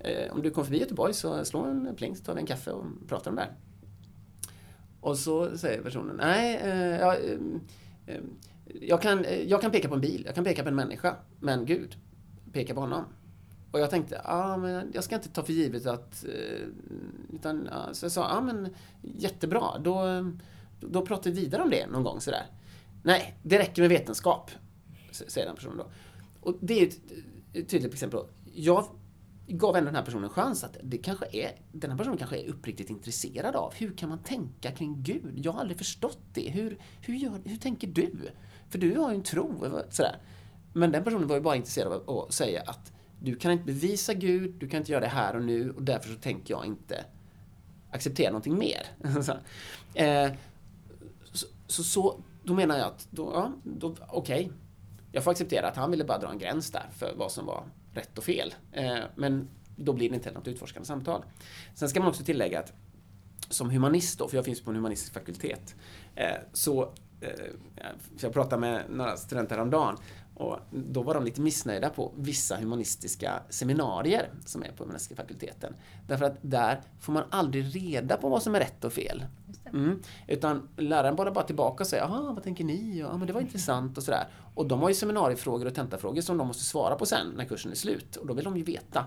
eh, 0.00 0.32
om 0.32 0.42
du 0.42 0.50
kommer 0.50 0.64
förbi 0.64 0.80
Göteborg 0.80 1.14
så 1.14 1.44
slå 1.44 1.64
en 1.64 1.94
pling 1.96 2.16
så 2.16 2.24
tar 2.24 2.34
vi 2.34 2.40
en 2.40 2.46
kaffe 2.46 2.70
och 2.70 2.84
pratar 3.08 3.30
om 3.30 3.36
det 3.36 3.42
här. 3.42 3.52
Och 5.00 5.18
så 5.18 5.58
säger 5.58 5.82
personen, 5.82 6.16
nej, 6.16 6.56
eh, 6.56 7.00
jag, 7.00 7.14
eh, 7.14 7.38
eh, 8.06 8.20
jag, 8.80 9.02
kan, 9.02 9.24
eh, 9.24 9.42
jag 9.42 9.60
kan 9.60 9.70
peka 9.70 9.88
på 9.88 9.94
en 9.94 10.00
bil, 10.00 10.22
jag 10.26 10.34
kan 10.34 10.44
peka 10.44 10.62
på 10.62 10.68
en 10.68 10.74
människa, 10.74 11.16
men 11.40 11.66
Gud, 11.66 11.96
peka 12.52 12.74
på 12.74 12.80
honom. 12.80 13.04
Och 13.70 13.80
jag 13.80 13.90
tänkte, 13.90 14.20
ja 14.24 14.56
men 14.56 14.90
jag 14.94 15.04
ska 15.04 15.14
inte 15.14 15.28
ta 15.28 15.42
för 15.42 15.52
givet 15.52 15.86
att... 15.86 16.24
Eh, 16.24 16.66
utan, 17.34 17.68
ja, 17.70 17.94
så 17.94 18.04
jag 18.04 18.12
sa, 18.12 18.28
ja 18.34 18.40
men 18.40 18.74
jättebra, 19.02 19.78
då, 19.78 20.04
då 20.80 21.06
pratar 21.06 21.30
vi 21.30 21.40
vidare 21.40 21.62
om 21.62 21.70
det 21.70 21.86
någon 21.86 22.04
gång 22.04 22.20
sådär. 22.20 22.46
Nej, 23.02 23.38
det 23.42 23.58
räcker 23.58 23.82
med 23.82 23.88
vetenskap, 23.88 24.50
säger 25.10 25.46
den 25.46 25.56
personen 25.56 25.76
då. 25.76 25.86
Och 26.40 26.56
det 26.60 26.82
är 26.82 26.86
ett 26.86 27.68
tydligt 27.68 27.92
exempel. 27.92 28.20
Jag 28.54 28.86
gav 29.52 29.76
ändå 29.76 29.86
den 29.86 29.96
här 29.96 30.04
personen 30.04 30.24
en 30.24 30.30
chans 30.30 30.64
att 30.64 30.76
det 30.82 30.98
kanske 30.98 31.26
är, 31.32 31.52
den 31.72 31.90
här 31.90 31.98
personen 31.98 32.18
kanske 32.18 32.38
är 32.38 32.48
uppriktigt 32.48 32.90
intresserad 32.90 33.56
av 33.56 33.74
hur 33.74 33.96
kan 33.96 34.08
man 34.08 34.18
tänka 34.18 34.70
kring 34.70 35.02
Gud? 35.02 35.32
Jag 35.36 35.52
har 35.52 35.60
aldrig 35.60 35.78
förstått 35.78 36.18
det. 36.32 36.50
Hur, 36.50 36.78
hur, 37.00 37.14
gör, 37.14 37.40
hur 37.44 37.56
tänker 37.56 37.88
du? 37.88 38.12
För 38.68 38.78
du 38.78 38.98
har 38.98 39.10
ju 39.10 39.16
en 39.16 39.22
tro. 39.22 39.64
Sådär. 39.90 40.16
Men 40.72 40.92
den 40.92 41.04
personen 41.04 41.28
var 41.28 41.36
ju 41.36 41.42
bara 41.42 41.56
intresserad 41.56 41.92
av 41.92 42.18
att 42.18 42.32
säga 42.32 42.62
att 42.66 42.92
du 43.20 43.36
kan 43.36 43.52
inte 43.52 43.64
bevisa 43.64 44.14
Gud, 44.14 44.54
du 44.58 44.68
kan 44.68 44.78
inte 44.78 44.92
göra 44.92 45.00
det 45.00 45.08
här 45.08 45.36
och 45.36 45.42
nu 45.42 45.70
och 45.70 45.82
därför 45.82 46.08
så 46.08 46.20
tänker 46.20 46.54
jag 46.54 46.66
inte 46.66 47.04
acceptera 47.90 48.30
någonting 48.30 48.58
mer. 48.58 48.86
så, 49.22 49.32
eh, 49.98 50.32
så, 51.32 51.46
så, 51.66 51.82
så, 51.82 52.20
då 52.44 52.54
menar 52.54 52.78
jag 52.78 52.86
att, 52.86 53.08
då, 53.10 53.30
ja, 53.34 53.52
då, 53.64 53.94
okej, 54.08 54.44
okay. 54.44 54.56
jag 55.12 55.24
får 55.24 55.30
acceptera 55.30 55.68
att 55.68 55.76
han 55.76 55.90
ville 55.90 56.04
bara 56.04 56.18
dra 56.18 56.30
en 56.30 56.38
gräns 56.38 56.70
där 56.70 56.88
för 56.92 57.14
vad 57.16 57.32
som 57.32 57.46
var 57.46 57.64
rätt 57.94 58.18
och 58.18 58.24
fel. 58.24 58.54
Eh, 58.72 58.98
men 59.16 59.48
då 59.76 59.92
blir 59.92 60.08
det 60.08 60.14
inte 60.14 60.30
något 60.30 60.48
utforskande 60.48 60.86
samtal. 60.86 61.24
Sen 61.74 61.88
ska 61.88 62.00
man 62.00 62.08
också 62.08 62.24
tillägga 62.24 62.60
att 62.60 62.72
som 63.48 63.70
humanist 63.70 64.18
då, 64.18 64.28
för 64.28 64.36
jag 64.36 64.44
finns 64.44 64.60
på 64.60 64.70
en 64.70 64.76
humanistisk 64.76 65.12
fakultet, 65.12 65.74
eh, 66.14 66.36
så 66.52 66.82
eh, 67.20 67.28
jag 68.20 68.32
pratade 68.32 68.60
med 68.60 68.84
några 68.90 69.16
studenter 69.16 69.56
häromdagen 69.56 69.96
och 70.34 70.58
då 70.70 71.02
var 71.02 71.14
de 71.14 71.24
lite 71.24 71.40
missnöjda 71.40 71.90
på 71.90 72.12
vissa 72.16 72.56
humanistiska 72.56 73.42
seminarier 73.48 74.30
som 74.46 74.62
är 74.62 74.72
på 74.72 74.84
humanistiska 74.84 75.22
fakulteten. 75.22 75.74
Därför 76.08 76.24
att 76.24 76.36
där 76.40 76.80
får 77.00 77.12
man 77.12 77.24
aldrig 77.30 77.76
reda 77.76 78.16
på 78.16 78.28
vad 78.28 78.42
som 78.42 78.54
är 78.54 78.58
rätt 78.58 78.84
och 78.84 78.92
fel. 78.92 79.24
Mm. 79.72 80.02
Utan 80.28 80.68
läraren 80.76 81.16
bara 81.16 81.30
bara 81.30 81.44
tillbaka 81.44 81.82
och 81.82 81.86
säger 81.86 82.02
”Jaha, 82.02 82.32
vad 82.32 82.42
tänker 82.42 82.64
ni?” 82.64 82.98
ja, 82.98 83.16
men 83.16 83.26
det 83.26 83.32
var 83.32 83.40
intressant 83.40 83.98
och 83.98 84.02
sådär. 84.02 84.28
Och 84.54 84.66
de 84.66 84.80
har 84.80 84.88
ju 84.88 84.94
seminariefrågor 84.94 85.66
och 85.66 85.74
tentafrågor 85.74 86.20
som 86.20 86.38
de 86.38 86.46
måste 86.46 86.64
svara 86.64 86.94
på 86.94 87.06
sen 87.06 87.26
när 87.36 87.44
kursen 87.44 87.70
är 87.70 87.76
slut. 87.76 88.16
Och 88.16 88.26
då 88.26 88.34
vill 88.34 88.44
de 88.44 88.56
ju 88.56 88.62
veta. 88.62 89.06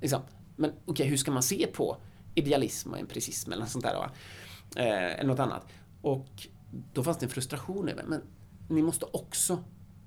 Liksom. 0.00 0.20
Men 0.56 0.70
okej, 0.70 0.92
okay, 0.92 1.06
hur 1.06 1.16
ska 1.16 1.30
man 1.30 1.42
se 1.42 1.66
på 1.66 1.96
idealism 2.34 2.92
och 2.92 2.98
empiricism 2.98 3.52
eller 3.52 3.62
något 3.62 3.70
sånt 3.70 3.84
där? 3.84 3.94
Va? 3.94 4.10
Eh, 4.76 5.18
eller 5.18 5.28
något 5.28 5.38
annat. 5.38 5.66
Och 6.02 6.48
då 6.92 7.02
fanns 7.02 7.18
det 7.18 7.26
en 7.26 7.30
frustration 7.30 7.88
över, 7.88 8.04
men 8.04 8.22
ni 8.68 8.82
måste 8.82 9.06
också 9.12 9.58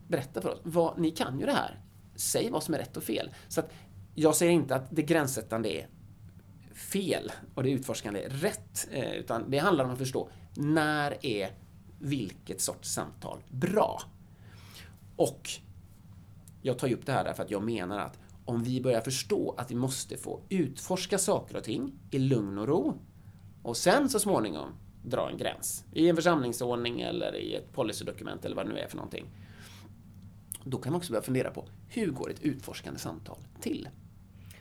berätta 0.07 0.41
för 0.41 0.49
oss. 0.49 0.59
Vad, 0.63 0.99
ni 0.99 1.11
kan 1.11 1.39
ju 1.39 1.45
det 1.45 1.51
här. 1.51 1.79
Säg 2.15 2.49
vad 2.49 2.63
som 2.63 2.73
är 2.73 2.77
rätt 2.77 2.97
och 2.97 3.03
fel. 3.03 3.31
Så 3.47 3.59
att 3.59 3.71
jag 4.15 4.35
säger 4.35 4.51
inte 4.51 4.75
att 4.75 4.87
det 4.89 5.01
gränssättande 5.01 5.69
är 5.69 5.87
fel 6.79 7.31
och 7.55 7.63
det 7.63 7.69
utforskande 7.69 8.27
rätt. 8.29 8.87
Eh, 8.91 9.13
utan 9.13 9.51
det 9.51 9.57
handlar 9.57 9.85
om 9.85 9.91
att 9.91 9.97
förstå 9.97 10.29
när 10.55 11.25
är 11.25 11.51
vilket 11.99 12.61
sorts 12.61 12.89
samtal 12.89 13.43
bra? 13.49 14.01
Och 15.15 15.49
jag 16.61 16.79
tar 16.79 16.93
upp 16.93 17.05
det 17.05 17.11
här 17.11 17.23
därför 17.23 17.43
att 17.43 17.51
jag 17.51 17.63
menar 17.63 17.99
att 17.99 18.19
om 18.45 18.63
vi 18.63 18.81
börjar 18.81 19.01
förstå 19.01 19.55
att 19.57 19.71
vi 19.71 19.75
måste 19.75 20.17
få 20.17 20.41
utforska 20.49 21.17
saker 21.17 21.57
och 21.57 21.63
ting 21.63 21.93
i 22.11 22.19
lugn 22.19 22.57
och 22.57 22.67
ro 22.67 22.93
och 23.63 23.77
sen 23.77 24.09
så 24.09 24.19
småningom 24.19 24.69
dra 25.03 25.29
en 25.29 25.37
gräns 25.37 25.85
i 25.93 26.09
en 26.09 26.15
församlingsordning 26.15 27.01
eller 27.01 27.35
i 27.35 27.55
ett 27.55 27.73
policydokument 27.73 28.45
eller 28.45 28.55
vad 28.55 28.65
det 28.65 28.73
nu 28.73 28.79
är 28.79 28.87
för 28.87 28.97
någonting. 28.97 29.25
Då 30.63 30.77
kan 30.77 30.91
man 30.91 30.97
också 30.97 31.11
börja 31.11 31.23
fundera 31.23 31.51
på 31.51 31.65
hur 31.87 32.11
går 32.11 32.31
ett 32.31 32.41
utforskande 32.41 32.99
samtal 32.99 33.37
till? 33.61 33.89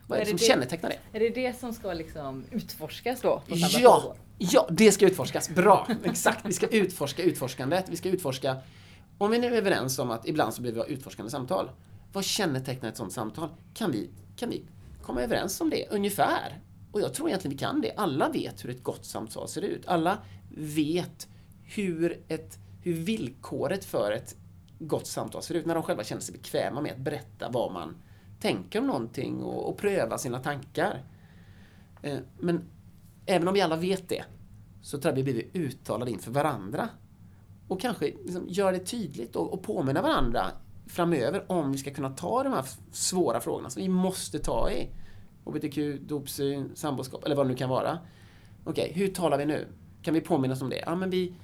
Vad 0.09 0.19
är, 0.19 0.23
är 0.23 0.25
det 0.25 0.31
som 0.31 0.37
det, 0.37 0.45
kännetecknar 0.45 0.91
det? 0.91 1.19
Är 1.19 1.21
det 1.21 1.29
det 1.29 1.59
som 1.59 1.73
ska 1.73 1.93
liksom 1.93 2.45
utforskas 2.51 3.21
då? 3.21 3.43
ja, 3.47 4.15
ja, 4.39 4.69
det 4.71 4.93
ska 4.93 5.07
utforskas. 5.07 5.49
Bra! 5.49 5.89
Exakt, 6.05 6.47
vi 6.47 6.53
ska 6.53 6.67
utforska 6.67 7.23
utforskandet. 7.23 7.89
Vi 7.89 7.97
ska 7.97 8.09
utforska 8.09 8.57
om 9.19 9.31
vi 9.31 9.39
nu 9.39 9.47
är 9.47 9.53
överens 9.53 9.99
om 9.99 10.11
att 10.11 10.29
ibland 10.29 10.55
så 10.55 10.63
blir 10.63 10.73
vi 10.73 10.93
utforskande 10.93 11.31
samtal. 11.31 11.71
Vad 12.13 12.25
kännetecknar 12.25 12.89
ett 12.89 12.97
sådant 12.97 13.13
samtal? 13.13 13.49
Kan 13.75 13.93
vi, 13.93 14.11
kan 14.37 14.51
vi 14.51 14.63
komma 15.03 15.23
överens 15.23 15.61
om 15.61 15.71
det 15.71 15.87
ungefär? 15.91 16.61
Och 16.93 17.01
jag 17.01 17.15
tror 17.15 17.29
egentligen 17.29 17.57
vi 17.57 17.59
kan 17.59 17.81
det. 17.81 17.93
Alla 17.97 18.29
vet 18.29 18.65
hur 18.65 18.71
ett 18.71 18.83
gott 18.83 19.05
samtal 19.05 19.49
ser 19.49 19.63
ut. 19.63 19.87
Alla 19.87 20.19
vet 20.57 21.29
hur, 21.65 22.23
ett, 22.29 22.59
hur 22.83 22.93
villkoret 22.93 23.85
för 23.85 24.13
ett 24.13 24.37
gott 24.79 25.07
samtal 25.07 25.43
ser 25.43 25.55
ut. 25.55 25.67
När 25.67 25.75
de 25.75 25.83
själva 25.83 26.05
känner 26.05 26.23
sig 26.23 26.33
bekväma 26.33 26.81
med 26.81 26.93
att 26.93 26.99
berätta 26.99 27.49
vad 27.49 27.73
man 27.73 27.97
tänker 28.41 28.81
om 28.81 28.87
någonting 28.87 29.43
och, 29.43 29.69
och 29.69 29.77
pröva 29.77 30.19
sina 30.19 30.39
tankar. 30.39 31.03
Eh, 32.03 32.19
men 32.39 32.63
även 33.27 33.49
om 33.49 33.55
vi 33.55 33.61
alla 33.61 33.77
vet 33.77 34.09
det 34.09 34.25
så 34.83 34.99
tror 34.99 35.11
jag 35.11 35.25
vi 35.25 35.33
blir 35.33 35.45
uttalade 35.53 36.11
inför 36.11 36.31
varandra 36.31 36.89
och 37.69 37.81
kanske 37.81 38.05
liksom 38.05 38.45
göra 38.49 38.73
det 38.73 38.79
tydligt 38.79 39.37
och, 39.37 39.53
och 39.53 39.63
påminna 39.63 40.03
varandra 40.03 40.47
framöver 40.87 41.53
om 41.53 41.73
vi 41.73 41.79
ska 41.79 41.91
kunna 41.91 42.11
ta 42.11 42.43
de 42.43 42.53
här 42.53 42.65
svåra 42.93 43.41
frågorna 43.41 43.71
som 43.71 43.83
vi 43.83 43.89
måste 43.89 44.39
ta 44.39 44.71
i. 44.71 44.89
HBTQ, 45.45 45.79
dopsyn, 46.01 46.71
samboskap 46.75 47.25
eller 47.25 47.37
vad 47.37 47.47
det 47.47 47.51
nu 47.51 47.57
kan 47.57 47.71
vara. 47.71 47.99
Okej, 48.65 48.91
okay, 48.91 49.03
hur 49.03 49.15
talar 49.15 49.39
vi 49.39 49.47
nu? 49.47 49.67
Kan 50.03 50.15
vi 50.15 50.21
påminnas 50.21 50.63
om 50.63 50.71
det? 50.71 50.83
Ja, 50.87 50.95
men 50.95 51.11
vi, 51.11 51.35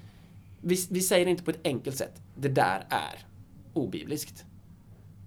vi, 0.60 0.86
vi 0.90 1.00
säger 1.00 1.24
det 1.24 1.30
inte 1.30 1.44
på 1.44 1.50
ett 1.50 1.66
enkelt 1.66 1.96
sätt. 1.96 2.22
Det 2.34 2.48
där 2.48 2.86
är 2.88 3.26
obibliskt. 3.72 4.44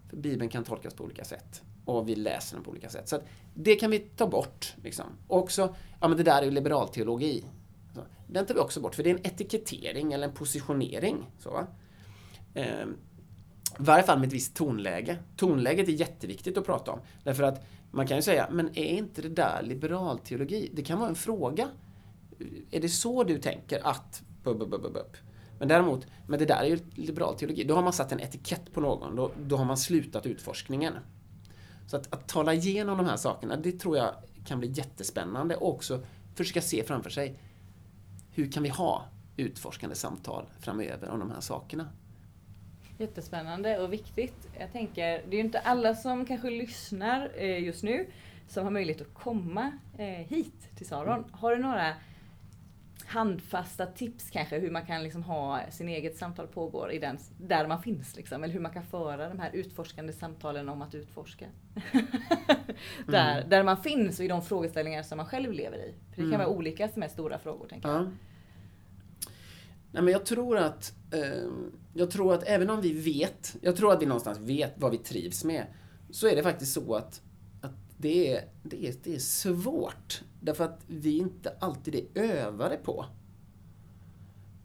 För 0.10 0.18
Bibeln 0.18 0.50
kan 0.50 0.64
tolkas 0.64 0.94
på 0.94 1.04
olika 1.04 1.26
sätt. 1.26 1.62
Och 1.86 2.10
vi 2.10 2.16
läser 2.16 2.56
den 2.56 2.64
på 2.64 2.72
olika 2.72 2.90
sätt. 2.90 3.10
Så 3.10 3.20
det 3.54 3.76
kan 3.76 3.92
vi 3.92 4.00
ta 4.00 4.28
bort. 4.28 4.74
Liksom. 4.84 5.06
Och 5.28 5.38
också, 5.38 5.76
ja 6.02 6.08
men 6.08 6.18
det 6.18 6.24
där 6.24 6.42
är 6.42 6.46
ju 6.46 6.52
liberalteologi. 6.52 7.46
Den 8.28 8.46
tar 8.46 8.54
vi 8.54 8.60
också 8.60 8.82
bort, 8.82 8.96
för 8.96 9.04
det 9.04 9.10
är 9.10 9.14
en 9.14 9.28
etikettering 9.28 10.14
eller 10.14 10.28
en 10.28 10.34
positionering. 10.34 11.32
Så, 11.40 11.68
eh, 12.54 12.82
I 12.82 12.86
varje 13.78 14.04
fall 14.04 14.20
med 14.20 14.28
ett 14.28 14.34
visst 14.34 14.56
tonläge. 14.56 15.18
Tonläget 15.36 15.88
är 15.88 15.92
jätteviktigt 15.92 16.58
att 16.58 16.66
prata 16.66 16.92
om. 16.92 17.00
Därför 17.24 17.44
att 17.44 17.66
man 17.92 18.08
kan 18.08 18.18
ju 18.18 18.22
säga, 18.22 18.48
men 18.52 18.78
är 18.78 18.98
inte 18.98 19.22
det 19.22 19.30
där 19.30 19.62
liberalteologi? 19.64 20.72
Det 20.74 20.82
kan 20.82 21.00
vara 21.00 21.10
en 21.10 21.16
fråga. 21.16 21.70
Är 22.72 22.82
det 22.82 22.90
så 22.90 23.24
du 23.24 23.40
tänker 23.40 23.88
att... 23.88 24.24
Men 25.60 25.68
däremot, 25.68 26.08
men 26.28 26.40
det 26.40 26.46
där 26.46 26.64
är 26.64 26.66
ju 26.66 26.80
liberalteologi. 26.96 27.64
Då 27.64 27.76
har 27.76 27.84
man 27.84 27.94
satt 27.94 28.12
en 28.12 28.20
etikett 28.20 28.74
på 28.74 28.82
någon. 28.82 29.16
Då, 29.16 29.32
då 29.46 29.58
har 29.58 29.66
man 29.66 29.78
slutat 29.78 30.26
utforskningen. 30.26 30.94
Så 31.88 31.98
att, 31.98 32.14
att 32.14 32.28
tala 32.28 32.54
igenom 32.54 32.98
de 32.98 33.06
här 33.06 33.18
sakerna, 33.18 33.56
det 33.56 33.72
tror 33.72 33.98
jag 33.98 34.14
kan 34.46 34.60
bli 34.60 34.72
jättespännande 34.72 35.56
och 35.56 35.70
också 35.70 36.02
försöka 36.36 36.62
se 36.62 36.84
framför 36.84 37.10
sig 37.10 37.40
hur 38.32 38.52
kan 38.52 38.64
vi 38.64 38.70
ha 38.70 39.06
utforskande 39.38 39.96
samtal 39.96 40.46
framöver 40.60 41.10
om 41.10 41.20
de 41.20 41.32
här 41.32 41.42
sakerna? 41.42 41.90
Jättespännande 42.98 43.80
och 43.80 43.94
viktigt. 43.94 44.48
Jag 44.60 44.72
tänker, 44.72 45.02
det 45.02 45.30
är 45.30 45.38
ju 45.38 45.40
inte 45.40 45.60
alla 45.60 45.96
som 45.96 46.26
kanske 46.26 46.50
lyssnar 46.50 47.32
eh, 47.36 47.64
just 47.64 47.84
nu 47.84 48.08
som 48.48 48.64
har 48.64 48.72
möjlighet 48.72 49.02
att 49.02 49.14
komma 49.14 49.72
eh, 49.98 50.06
hit 50.06 50.70
till 50.76 50.88
Saron. 50.88 51.24
Har 51.32 51.56
du 51.56 51.62
några 51.62 51.94
handfasta 53.06 53.86
tips 53.86 54.30
kanske 54.30 54.60
hur 54.60 54.72
man 54.72 54.86
kan 54.86 55.04
liksom 55.04 55.24
ha 55.24 55.62
sin 55.72 55.90
eget 55.90 56.18
samtal 56.18 56.48
pågår 56.48 56.92
i 56.92 57.00
den, 57.00 57.18
där 57.38 57.68
man 57.68 57.82
finns 57.82 58.16
liksom. 58.16 58.44
Eller 58.44 58.54
hur 58.54 58.60
man 58.60 58.74
kan 58.74 58.84
föra 58.84 59.30
de 59.30 59.40
här 59.40 59.52
utforskande 59.54 60.14
samtalen 60.14 60.70
om 60.70 60.82
att 60.82 60.96
utforska. 60.96 61.46
där, 63.08 63.38
mm. 63.38 63.50
där 63.50 63.64
man 63.64 63.78
finns 63.78 64.20
och 64.20 64.26
i 64.26 64.28
de 64.28 64.42
frågeställningar 64.42 65.04
som 65.04 65.18
man 65.18 65.26
själv 65.26 65.52
lever 65.52 65.78
i. 65.78 65.94
För 66.10 66.16
det 66.16 66.22
kan 66.22 66.34
mm. 66.34 66.40
vara 66.40 66.50
olika 66.50 66.90
som 66.90 67.04
är 67.04 67.08
stora 67.08 67.40
frågor 67.40 67.68
tänker 67.68 67.90
jag. 67.90 68.12
Nej, 69.92 70.04
men 70.04 70.08
jag 70.08 70.26
tror 70.26 70.58
att 70.58 70.94
eh, 71.12 71.50
jag 71.94 72.12
tror 72.12 72.34
att 72.34 72.44
även 72.44 72.70
om 72.70 72.82
vi 72.82 72.94
vet, 72.94 73.56
jag 73.62 73.76
tror 73.76 73.94
att 73.94 74.02
vi 74.02 74.06
någonstans 74.06 74.40
vet 74.40 74.74
vad 74.76 74.92
vi 74.92 74.98
trivs 74.98 75.44
med, 75.44 75.66
så 76.12 76.28
är 76.28 76.36
det 76.36 76.44
faktiskt 76.44 76.74
så 76.74 76.96
att, 76.96 77.06
att 77.06 77.22
det, 77.98 78.34
är, 78.34 78.44
det, 78.64 78.88
är, 78.88 78.94
det 79.04 79.16
är 79.16 79.20
svårt. 79.20 80.22
Därför 80.40 80.64
att 80.64 80.80
vi 80.88 81.18
inte 81.18 81.54
alltid 81.60 81.96
är 81.96 82.22
övade 82.22 82.78
på. 82.78 83.06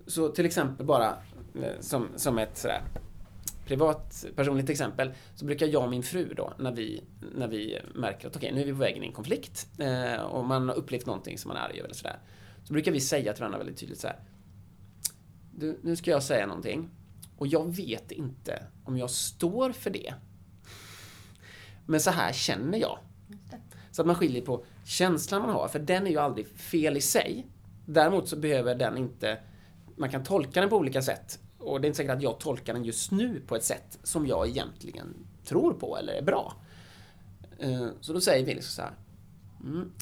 Så 0.07 0.29
till 0.29 0.47
exempel 0.47 0.87
bara 0.87 1.17
eh, 1.62 1.81
som, 1.81 2.09
som 2.17 2.39
ett 2.39 2.59
sådär 2.59 2.83
privat 3.67 4.27
personligt 4.37 4.71
exempel 4.71 5.12
så 5.35 5.45
brukar 5.45 5.67
jag 5.67 5.85
och 5.85 5.91
min 5.91 6.03
fru 6.03 6.35
då 6.37 6.53
när 6.59 6.73
vi, 6.73 7.05
när 7.35 7.49
vi 7.49 7.79
märker 7.95 8.29
att 8.29 8.37
okej, 8.37 8.53
okay, 8.53 8.55
nu 8.55 8.61
är 8.61 8.67
vi 8.67 8.73
på 8.73 8.79
väg 8.79 8.97
in 8.97 9.03
i 9.03 9.07
en 9.07 9.12
konflikt 9.12 9.69
eh, 9.79 10.23
och 10.23 10.45
man 10.45 10.69
har 10.69 10.77
upplevt 10.77 11.07
någonting 11.07 11.39
som 11.39 11.49
man 11.49 11.57
är 11.57 11.61
arg 11.61 11.79
över 11.79 11.85
eller 11.85 11.95
sådär. 11.95 12.19
Så 12.65 12.73
brukar 12.73 12.93
vi 12.93 13.01
säga 13.01 13.33
till 13.33 13.41
varandra 13.41 13.59
väldigt 13.59 13.77
tydligt 13.77 14.01
så 14.01 14.07
här. 14.07 14.21
Du, 15.55 15.79
nu 15.83 15.97
ska 15.97 16.11
jag 16.11 16.23
säga 16.23 16.47
någonting 16.47 16.91
och 17.39 17.47
jag 17.47 17.77
vet 17.77 18.12
inte 18.12 18.67
om 18.85 18.97
jag 18.99 19.11
står 19.11 19.73
för 19.73 19.91
det. 19.91 20.15
Men 21.87 22.01
så 22.01 22.11
här 22.11 22.33
känner 22.33 22.79
jag. 22.79 22.99
Så 23.91 24.03
att 24.03 24.07
man 24.07 24.17
skiljer 24.17 24.43
på 24.43 24.65
känslan 24.85 25.43
man 25.43 25.51
har, 25.51 25.69
för 25.69 25.79
den 25.79 26.07
är 26.07 26.11
ju 26.11 26.19
aldrig 26.19 26.49
fel 26.49 26.97
i 26.97 27.01
sig. 27.01 27.47
Däremot 27.87 28.29
så 28.29 28.37
behöver 28.37 28.75
den 28.75 28.97
inte, 28.97 29.39
man 29.97 30.11
kan 30.11 30.25
tolka 30.25 30.61
den 30.61 30.71
på 30.71 30.77
olika 30.77 31.03
sätt. 31.03 31.39
Och 31.59 31.81
det 31.81 31.87
är 31.87 31.89
inte 31.89 31.97
säkert 31.97 32.17
att 32.17 32.23
jag 32.23 32.41
tolkar 32.41 32.75
den 32.75 32.85
just 32.85 33.11
nu 33.11 33.43
på 33.47 33.57
ett 33.57 33.65
sätt 33.65 33.99
som 34.03 34.27
jag 34.27 34.49
egentligen 34.49 35.15
tror 35.45 35.73
på 35.73 35.97
eller 35.97 36.12
är 36.12 36.23
bra. 36.23 36.55
Eh, 37.59 37.89
så 38.01 38.12
då 38.12 38.21
säger 38.21 38.47
vi 38.47 38.55
liksom 38.55 38.71
så 38.71 38.83
här. 38.83 38.93
Mm, 39.65 39.93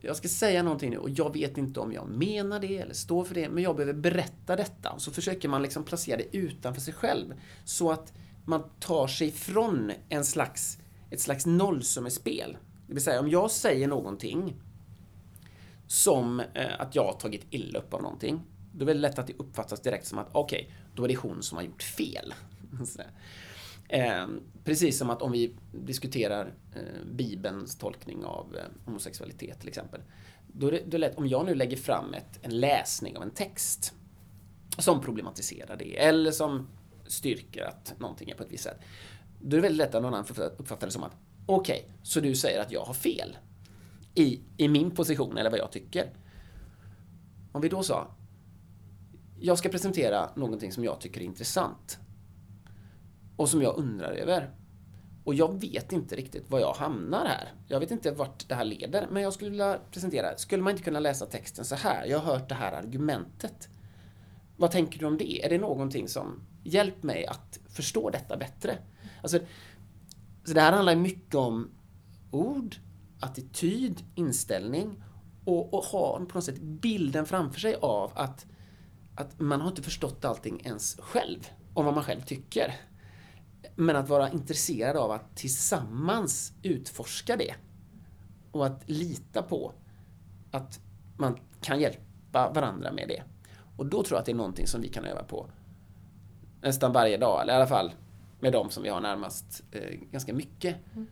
jag 0.00 0.16
ska 0.16 0.28
säga 0.28 0.62
någonting 0.62 0.90
nu 0.90 0.98
och 0.98 1.10
jag 1.10 1.32
vet 1.32 1.58
inte 1.58 1.80
om 1.80 1.92
jag 1.92 2.08
menar 2.08 2.60
det 2.60 2.78
eller 2.78 2.94
står 2.94 3.24
för 3.24 3.34
det, 3.34 3.48
men 3.48 3.62
jag 3.62 3.76
behöver 3.76 4.00
berätta 4.00 4.56
detta. 4.56 4.90
Och 4.90 5.02
så 5.02 5.10
försöker 5.10 5.48
man 5.48 5.62
liksom 5.62 5.84
placera 5.84 6.16
det 6.16 6.36
utanför 6.36 6.80
sig 6.80 6.94
själv. 6.94 7.34
Så 7.64 7.90
att 7.90 8.12
man 8.44 8.62
tar 8.80 9.06
sig 9.06 9.28
ifrån 9.28 9.92
en 10.08 10.24
slags, 10.24 10.78
ett 11.10 11.20
slags 11.20 11.46
nollsummespel. 11.46 12.56
Det 12.86 12.94
vill 12.94 13.02
säga, 13.02 13.20
om 13.20 13.30
jag 13.30 13.50
säger 13.50 13.88
någonting 13.88 14.54
som 15.86 16.40
eh, 16.40 16.80
att 16.80 16.94
jag 16.94 17.04
har 17.04 17.12
tagit 17.12 17.46
illa 17.50 17.78
upp 17.78 17.94
av 17.94 18.02
någonting, 18.02 18.42
då 18.72 18.84
är 18.84 18.94
det 18.94 19.00
lätt 19.00 19.18
att 19.18 19.26
det 19.26 19.34
uppfattas 19.38 19.80
direkt 19.80 20.06
som 20.06 20.18
att 20.18 20.28
okej, 20.32 20.62
okay, 20.62 20.74
då 20.94 21.04
är 21.04 21.08
det 21.08 21.16
hon 21.16 21.42
som 21.42 21.56
har 21.56 21.64
gjort 21.64 21.82
fel. 21.82 22.34
Eh, 23.90 24.26
precis 24.64 24.98
som 24.98 25.10
att 25.10 25.22
om 25.22 25.32
vi 25.32 25.54
diskuterar 25.72 26.54
eh, 26.74 27.04
Bibelns 27.12 27.78
tolkning 27.78 28.24
av 28.24 28.56
eh, 28.56 28.62
homosexualitet 28.84 29.60
till 29.60 29.68
exempel. 29.68 30.00
Då 30.46 30.66
är 30.66 30.72
det, 30.72 30.78
då 30.78 30.84
är 30.84 30.90
det 30.90 30.98
lätt, 30.98 31.18
om 31.18 31.26
jag 31.26 31.46
nu 31.46 31.54
lägger 31.54 31.76
fram 31.76 32.14
ett, 32.14 32.38
en 32.42 32.60
läsning 32.60 33.16
av 33.16 33.22
en 33.22 33.30
text 33.30 33.94
som 34.78 35.00
problematiserar 35.00 35.76
det 35.76 35.98
eller 35.98 36.30
som 36.30 36.68
styrker 37.06 37.62
att 37.62 37.94
någonting 37.98 38.30
är 38.30 38.34
på 38.34 38.42
ett 38.42 38.52
visst 38.52 38.64
sätt. 38.64 38.80
Då 39.40 39.56
är 39.56 39.60
det 39.60 39.68
väldigt 39.68 39.78
lätt 39.78 39.94
att 39.94 40.02
någon 40.02 40.14
annan 40.14 40.26
uppfattar 40.58 40.86
det 40.86 40.92
som 40.92 41.02
att 41.02 41.16
okej, 41.46 41.80
okay, 41.84 41.92
så 42.02 42.20
du 42.20 42.34
säger 42.34 42.60
att 42.60 42.72
jag 42.72 42.84
har 42.84 42.94
fel 42.94 43.36
i, 44.14 44.40
i 44.56 44.68
min 44.68 44.90
position 44.90 45.38
eller 45.38 45.50
vad 45.50 45.58
jag 45.58 45.72
tycker. 45.72 46.12
Om 47.52 47.60
vi 47.60 47.68
då 47.68 47.82
sa 47.82 48.14
jag 49.40 49.58
ska 49.58 49.68
presentera 49.68 50.30
någonting 50.36 50.72
som 50.72 50.84
jag 50.84 51.00
tycker 51.00 51.20
är 51.20 51.24
intressant 51.24 51.98
och 53.36 53.48
som 53.48 53.62
jag 53.62 53.76
undrar 53.76 54.12
över. 54.12 54.50
Och 55.24 55.34
jag 55.34 55.60
vet 55.60 55.92
inte 55.92 56.16
riktigt 56.16 56.50
var 56.50 56.60
jag 56.60 56.72
hamnar 56.72 57.26
här. 57.26 57.52
Jag 57.66 57.80
vet 57.80 57.90
inte 57.90 58.10
vart 58.10 58.48
det 58.48 58.54
här 58.54 58.64
leder, 58.64 59.06
men 59.10 59.22
jag 59.22 59.32
skulle 59.32 59.50
vilja 59.50 59.78
presentera. 59.90 60.36
Skulle 60.36 60.62
man 60.62 60.70
inte 60.70 60.82
kunna 60.82 61.00
läsa 61.00 61.26
texten 61.26 61.64
så 61.64 61.74
här? 61.74 62.06
Jag 62.06 62.18
har 62.18 62.32
hört 62.34 62.48
det 62.48 62.54
här 62.54 62.72
argumentet. 62.72 63.68
Vad 64.58 64.70
tänker 64.70 64.98
du 64.98 65.06
om 65.06 65.18
det? 65.18 65.44
Är 65.44 65.48
det 65.48 65.58
någonting 65.58 66.08
som 66.08 66.42
hjälper 66.64 67.06
mig 67.06 67.26
att 67.26 67.58
förstå 67.68 68.10
detta 68.10 68.36
bättre? 68.36 68.78
Alltså, 69.22 69.38
så 70.44 70.54
det 70.54 70.60
här 70.60 70.72
handlar 70.72 70.96
mycket 70.96 71.34
om 71.34 71.70
ord, 72.30 72.76
attityd, 73.20 74.04
inställning 74.14 75.02
och, 75.44 75.74
och 75.74 75.84
ha 75.84 76.18
på 76.28 76.34
något 76.34 76.44
sätt 76.44 76.60
bilden 76.60 77.26
framför 77.26 77.60
sig 77.60 77.74
av 77.74 78.12
att, 78.14 78.46
att 79.14 79.40
man 79.40 79.60
har 79.60 79.68
inte 79.68 79.82
förstått 79.82 80.24
allting 80.24 80.60
ens 80.64 80.96
själv, 81.00 81.48
om 81.74 81.84
vad 81.84 81.94
man 81.94 82.04
själv 82.04 82.20
tycker. 82.20 82.74
Men 83.74 83.96
att 83.96 84.08
vara 84.08 84.30
intresserad 84.30 84.96
av 84.96 85.10
att 85.10 85.36
tillsammans 85.36 86.52
utforska 86.62 87.36
det. 87.36 87.54
Och 88.52 88.66
att 88.66 88.90
lita 88.90 89.42
på 89.42 89.72
att 90.50 90.80
man 91.16 91.38
kan 91.60 91.80
hjälpa 91.80 92.50
varandra 92.50 92.92
med 92.92 93.08
det. 93.08 93.22
Och 93.78 93.86
då 93.86 94.02
tror 94.02 94.16
jag 94.16 94.20
att 94.20 94.26
det 94.26 94.32
är 94.32 94.36
någonting 94.36 94.66
som 94.66 94.80
vi 94.80 94.88
kan 94.88 95.04
öva 95.04 95.22
på 95.22 95.46
nästan 96.60 96.92
varje 96.92 97.16
dag, 97.16 97.42
eller 97.42 97.52
i 97.52 97.56
alla 97.56 97.66
fall 97.66 97.92
med 98.40 98.52
de 98.52 98.70
som 98.70 98.82
vi 98.82 98.88
har 98.88 99.00
närmast 99.00 99.64
eh, 99.72 99.98
ganska 100.10 100.34
mycket. 100.34 100.76
Mm. 100.94 101.08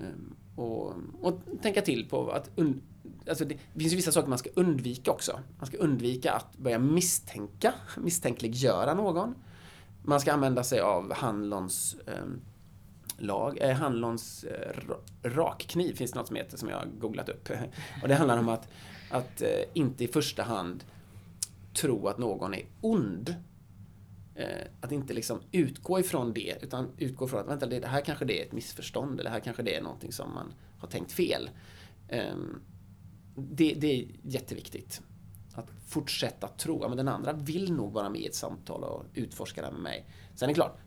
Um, 0.00 0.36
och, 0.56 0.94
och, 1.20 1.40
tänka 1.62 1.82
till 1.82 2.08
på 2.08 2.30
att 2.30 2.50
und, 2.54 2.82
alltså 3.28 3.44
det, 3.44 3.54
det 3.74 3.80
finns 3.80 3.92
ju 3.92 3.96
vissa 3.96 4.12
saker 4.12 4.28
man 4.28 4.38
ska 4.38 4.50
undvika 4.54 5.10
också. 5.10 5.40
Man 5.58 5.66
ska 5.66 5.76
undvika 5.76 6.32
att 6.32 6.58
börja 6.58 6.78
misstänka, 6.78 7.74
misstänkliggöra 7.96 8.94
någon. 8.94 9.34
Man 10.02 10.20
ska 10.20 10.32
använda 10.32 10.64
sig 10.64 10.80
av 10.80 11.12
Handlons 11.12 11.96
eh, 12.06 12.24
lag, 13.18 13.58
eh, 13.60 13.76
handlons 13.76 14.44
eh, 14.44 14.76
rakkniv 15.22 15.94
finns 15.94 16.12
det 16.12 16.18
något 16.18 16.26
som 16.26 16.36
heter 16.36 16.56
som 16.56 16.68
jag 16.68 16.76
har 16.76 16.86
googlat 16.86 17.28
upp. 17.28 17.48
Och 18.02 18.08
det 18.08 18.14
handlar 18.14 18.38
om 18.38 18.48
att, 18.48 18.68
att 19.10 19.42
eh, 19.42 19.48
inte 19.74 20.04
i 20.04 20.08
första 20.08 20.42
hand 20.42 20.84
tro 21.76 22.08
att 22.08 22.18
någon 22.18 22.54
är 22.54 22.66
ond. 22.80 23.36
Eh, 24.34 24.66
att 24.80 24.92
inte 24.92 25.14
liksom 25.14 25.40
utgå 25.52 26.00
ifrån 26.00 26.32
det, 26.32 26.56
utan 26.62 26.90
utgå 26.98 27.24
ifrån 27.24 27.40
att 27.40 27.48
vänta, 27.48 27.66
det 27.66 27.86
här 27.86 28.00
kanske 28.00 28.24
det 28.24 28.40
är 28.40 28.46
ett 28.46 28.52
missförstånd, 28.52 29.20
eller 29.20 29.30
det 29.30 29.34
här 29.34 29.40
kanske 29.40 29.62
det 29.62 29.76
är 29.76 29.82
någonting 29.82 30.12
som 30.12 30.34
man 30.34 30.54
har 30.78 30.88
tänkt 30.88 31.12
fel. 31.12 31.50
Ehm, 32.08 32.60
det, 33.36 33.74
det 33.74 33.86
är 33.86 34.06
jätteviktigt 34.22 35.02
att 35.54 35.70
fortsätta 35.86 36.48
tro, 36.48 36.84
att 36.84 36.96
den 36.96 37.08
andra 37.08 37.32
vill 37.32 37.72
nog 37.72 37.92
vara 37.92 38.08
med 38.08 38.20
i 38.20 38.26
ett 38.26 38.34
samtal 38.34 38.84
och 38.84 39.04
utforska 39.14 39.60
det 39.60 39.66
här 39.66 39.72
med 39.72 39.82
mig. 39.82 40.06
Sen 40.34 40.46
är 40.46 40.50
det 40.50 40.54
klart, 40.54 40.78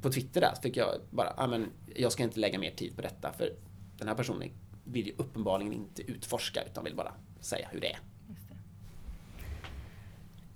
på 0.00 0.10
Twitter 0.10 0.40
där 0.40 0.54
fick 0.62 0.76
jag 0.76 0.88
bara, 1.10 1.34
ja 1.36 1.46
men 1.46 1.66
jag 1.94 2.12
ska 2.12 2.22
inte 2.22 2.40
lägga 2.40 2.58
mer 2.58 2.70
tid 2.70 2.96
på 2.96 3.02
detta 3.02 3.32
för 3.32 3.56
den 3.98 4.08
här 4.08 4.14
personen 4.14 4.50
vill 4.84 5.06
ju 5.06 5.14
uppenbarligen 5.16 5.72
inte 5.72 6.02
utforska 6.02 6.62
utan 6.62 6.84
vill 6.84 6.96
bara 6.96 7.12
säga 7.40 7.68
hur 7.72 7.80
det 7.80 7.92
är. 7.92 7.98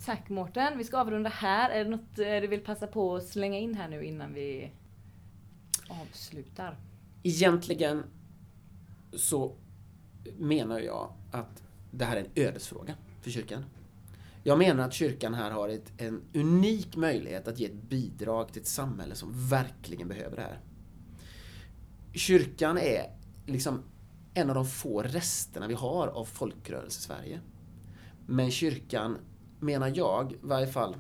Tack 0.08 0.28
Mårten, 0.28 0.78
vi 0.78 0.84
ska 0.84 0.98
avrunda 0.98 1.30
här. 1.30 1.70
Är 1.70 1.84
det 1.84 1.90
något 1.90 2.18
eh, 2.18 2.40
du 2.40 2.46
vill 2.46 2.60
passa 2.60 2.86
på 2.86 3.16
att 3.16 3.26
slänga 3.26 3.58
in 3.58 3.74
här 3.74 3.88
nu 3.88 4.04
innan 4.04 4.34
vi 4.34 4.72
avslutar? 5.88 6.76
Egentligen 7.22 8.04
så 9.12 9.56
menar 10.38 10.80
jag 10.80 11.12
att 11.32 11.62
det 11.90 12.04
här 12.04 12.16
är 12.16 12.20
en 12.20 12.30
ödesfråga 12.34 12.94
för 13.22 13.30
kyrkan. 13.30 13.64
Jag 14.42 14.58
menar 14.58 14.84
att 14.84 14.92
kyrkan 14.92 15.34
här 15.34 15.50
har 15.50 15.68
ett, 15.68 15.92
en 15.98 16.22
unik 16.34 16.96
möjlighet 16.96 17.48
att 17.48 17.58
ge 17.58 17.66
ett 17.66 17.82
bidrag 17.82 18.52
till 18.52 18.62
ett 18.62 18.68
samhälle 18.68 19.14
som 19.14 19.48
verkligen 19.48 20.08
behöver 20.08 20.36
det 20.36 20.42
här. 20.42 20.60
Kyrkan 22.14 22.78
är 22.78 23.02
liksom 23.46 23.82
en 24.34 24.48
av 24.48 24.54
de 24.54 24.66
få 24.66 25.02
resterna 25.02 25.66
vi 25.66 25.74
har 25.74 26.08
av 26.08 26.24
folkrörelse-Sverige. 26.24 27.40
Men 28.26 28.50
kyrkan, 28.50 29.18
menar 29.60 29.92
jag, 29.94 30.32
i 30.32 30.36
varje 30.42 30.66
fall 30.66 30.96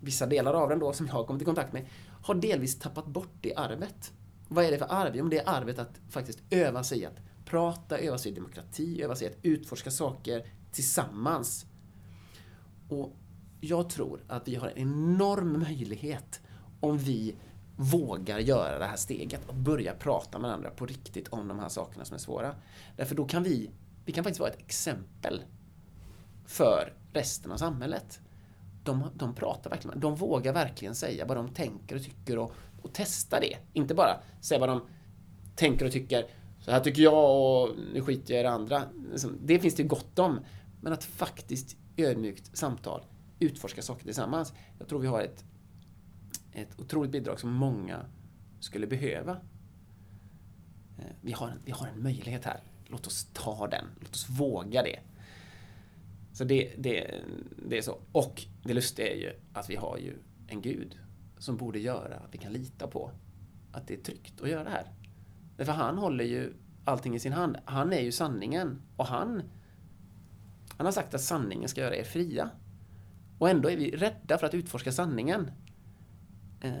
vissa 0.00 0.26
delar 0.26 0.54
av 0.54 0.68
den 0.68 0.78
då 0.78 0.92
som 0.92 1.06
jag 1.06 1.12
har 1.12 1.24
kommit 1.24 1.42
i 1.42 1.44
kontakt 1.44 1.72
med, 1.72 1.86
har 2.22 2.34
delvis 2.34 2.78
tappat 2.78 3.06
bort 3.06 3.32
det 3.40 3.54
arvet. 3.54 4.12
Vad 4.48 4.64
är 4.64 4.70
det 4.70 4.78
för 4.78 4.92
arv? 4.92 5.16
Jo, 5.16 5.28
det 5.28 5.38
är 5.38 5.48
arvet 5.48 5.78
att 5.78 6.00
faktiskt 6.10 6.42
öva 6.50 6.84
sig 6.84 6.98
i 6.98 7.06
att 7.06 7.20
prata, 7.44 7.98
öva 7.98 8.18
sig 8.18 8.32
i 8.32 8.34
demokrati, 8.34 9.02
öva 9.02 9.16
sig 9.16 9.28
i 9.28 9.30
att 9.30 9.36
utforska 9.42 9.90
saker 9.90 10.46
tillsammans. 10.72 11.66
Och 12.88 13.16
jag 13.60 13.90
tror 13.90 14.20
att 14.28 14.48
vi 14.48 14.54
har 14.54 14.68
en 14.68 14.78
enorm 14.78 15.60
möjlighet 15.60 16.40
om 16.80 16.98
vi 16.98 17.34
vågar 17.76 18.38
göra 18.38 18.78
det 18.78 18.84
här 18.84 18.96
steget 18.96 19.48
och 19.48 19.54
börja 19.54 19.94
prata 19.94 20.38
med 20.38 20.48
varandra 20.48 20.70
på 20.70 20.86
riktigt 20.86 21.28
om 21.28 21.48
de 21.48 21.58
här 21.58 21.68
sakerna 21.68 22.04
som 22.04 22.14
är 22.14 22.18
svåra. 22.18 22.54
Därför 22.96 23.14
då 23.14 23.24
kan 23.24 23.42
vi, 23.42 23.70
vi 24.04 24.12
kan 24.12 24.24
faktiskt 24.24 24.40
vara 24.40 24.50
ett 24.50 24.60
exempel 24.60 25.42
för 26.44 26.92
resten 27.12 27.52
av 27.52 27.56
samhället. 27.56 28.20
De, 28.84 29.04
de 29.14 29.34
pratar 29.34 29.70
verkligen, 29.70 30.00
de 30.00 30.14
vågar 30.14 30.52
verkligen 30.52 30.94
säga 30.94 31.26
vad 31.26 31.36
de 31.36 31.48
tänker 31.48 31.96
och 31.96 32.02
tycker 32.02 32.38
och, 32.38 32.52
och 32.82 32.92
testa 32.92 33.40
det. 33.40 33.56
Inte 33.72 33.94
bara 33.94 34.20
säga 34.40 34.60
vad 34.60 34.68
de 34.68 34.82
tänker 35.56 35.86
och 35.86 35.92
tycker, 35.92 36.26
så 36.60 36.70
här 36.70 36.80
tycker 36.80 37.02
jag 37.02 37.40
och 37.40 37.76
nu 37.94 38.00
skiter 38.00 38.34
jag 38.34 38.40
i 38.40 38.42
det 38.42 38.50
andra. 38.50 38.82
Liksom, 39.10 39.38
det 39.42 39.58
finns 39.58 39.74
det 39.74 39.82
gott 39.82 40.18
om. 40.18 40.40
Men 40.80 40.92
att 40.92 41.04
faktiskt 41.04 41.76
ödmjukt 41.96 42.56
samtal, 42.56 43.04
utforska 43.38 43.82
saker 43.82 44.04
tillsammans. 44.04 44.52
Jag 44.78 44.88
tror 44.88 45.00
vi 45.00 45.06
har 45.06 45.22
ett, 45.22 45.44
ett 46.52 46.80
otroligt 46.80 47.10
bidrag 47.10 47.40
som 47.40 47.52
många 47.52 48.06
skulle 48.60 48.86
behöva. 48.86 49.32
Eh, 50.98 51.04
vi 51.20 51.32
har, 51.32 51.48
en, 51.48 51.58
vi 51.64 51.72
har 51.72 51.86
en 51.86 52.02
möjlighet 52.02 52.44
här. 52.44 52.60
Låt 52.86 53.06
oss 53.06 53.26
ta 53.32 53.66
den. 53.66 53.84
Låt 54.00 54.14
oss 54.14 54.28
våga 54.28 54.82
det. 54.82 54.98
Så 56.32 56.44
det, 56.44 56.74
det, 56.78 57.20
det 57.68 57.78
är 57.78 57.82
så. 57.82 57.98
Och 58.12 58.42
det 58.62 58.74
lustiga 58.74 59.12
är 59.12 59.16
ju 59.16 59.32
att 59.52 59.70
vi 59.70 59.76
har 59.76 59.98
ju 59.98 60.16
en 60.46 60.62
Gud 60.62 60.98
som 61.38 61.56
borde 61.56 61.78
göra 61.78 62.16
att 62.16 62.34
vi 62.34 62.38
kan 62.38 62.52
lita 62.52 62.86
på 62.86 63.10
att 63.72 63.86
det 63.86 63.94
är 63.94 64.02
tryggt 64.02 64.40
att 64.40 64.48
göra 64.48 64.64
det 64.64 64.70
här. 64.70 64.92
Därför 65.56 65.72
han 65.72 65.98
håller 65.98 66.24
ju 66.24 66.52
allting 66.84 67.14
i 67.14 67.18
sin 67.18 67.32
hand. 67.32 67.56
Han 67.64 67.92
är 67.92 68.00
ju 68.00 68.12
sanningen 68.12 68.82
och 68.96 69.06
han, 69.06 69.42
han 70.76 70.86
har 70.86 70.92
sagt 70.92 71.14
att 71.14 71.20
sanningen 71.20 71.68
ska 71.68 71.80
göra 71.80 71.96
er 71.96 72.04
fria. 72.04 72.50
Och 73.38 73.48
ändå 73.48 73.70
är 73.70 73.76
vi 73.76 73.90
rädda 73.90 74.38
för 74.38 74.46
att 74.46 74.54
utforska 74.54 74.92
sanningen. 74.92 75.50
Eh, 76.60 76.72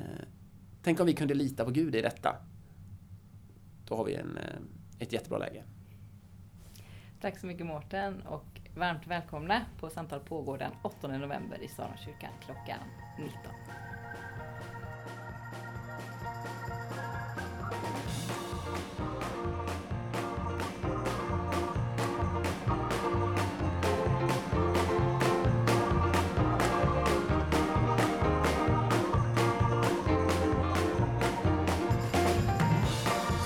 tänk 0.82 1.00
om 1.00 1.06
vi 1.06 1.12
kunde 1.12 1.34
lita 1.34 1.64
på 1.64 1.70
Gud 1.70 1.94
i 1.94 2.02
detta. 2.02 2.36
Då 3.88 3.96
har 3.96 4.04
vi 4.04 4.14
en, 4.14 4.36
eh, 4.36 4.60
ett 4.98 5.12
jättebra 5.12 5.38
läge. 5.38 5.64
Tack 7.20 7.38
så 7.38 7.46
mycket 7.46 7.66
Mårten 7.66 8.22
och 8.22 8.61
varmt 8.74 9.06
välkomna 9.06 9.60
på 9.80 9.90
Samtal 9.90 10.20
pågår 10.20 10.58
den 10.58 10.72
8 10.82 11.08
november 11.08 11.62
i 11.62 11.68
Saronkyrkan 11.68 12.30
klockan 12.44 12.78
19. 13.18 13.32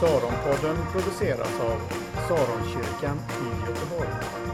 Saronpodden 0.01 0.77
produceras 0.93 1.61
av 1.61 1.81
Saronkyrkan 2.29 3.19
i 3.19 3.67
Göteborg. 3.67 4.46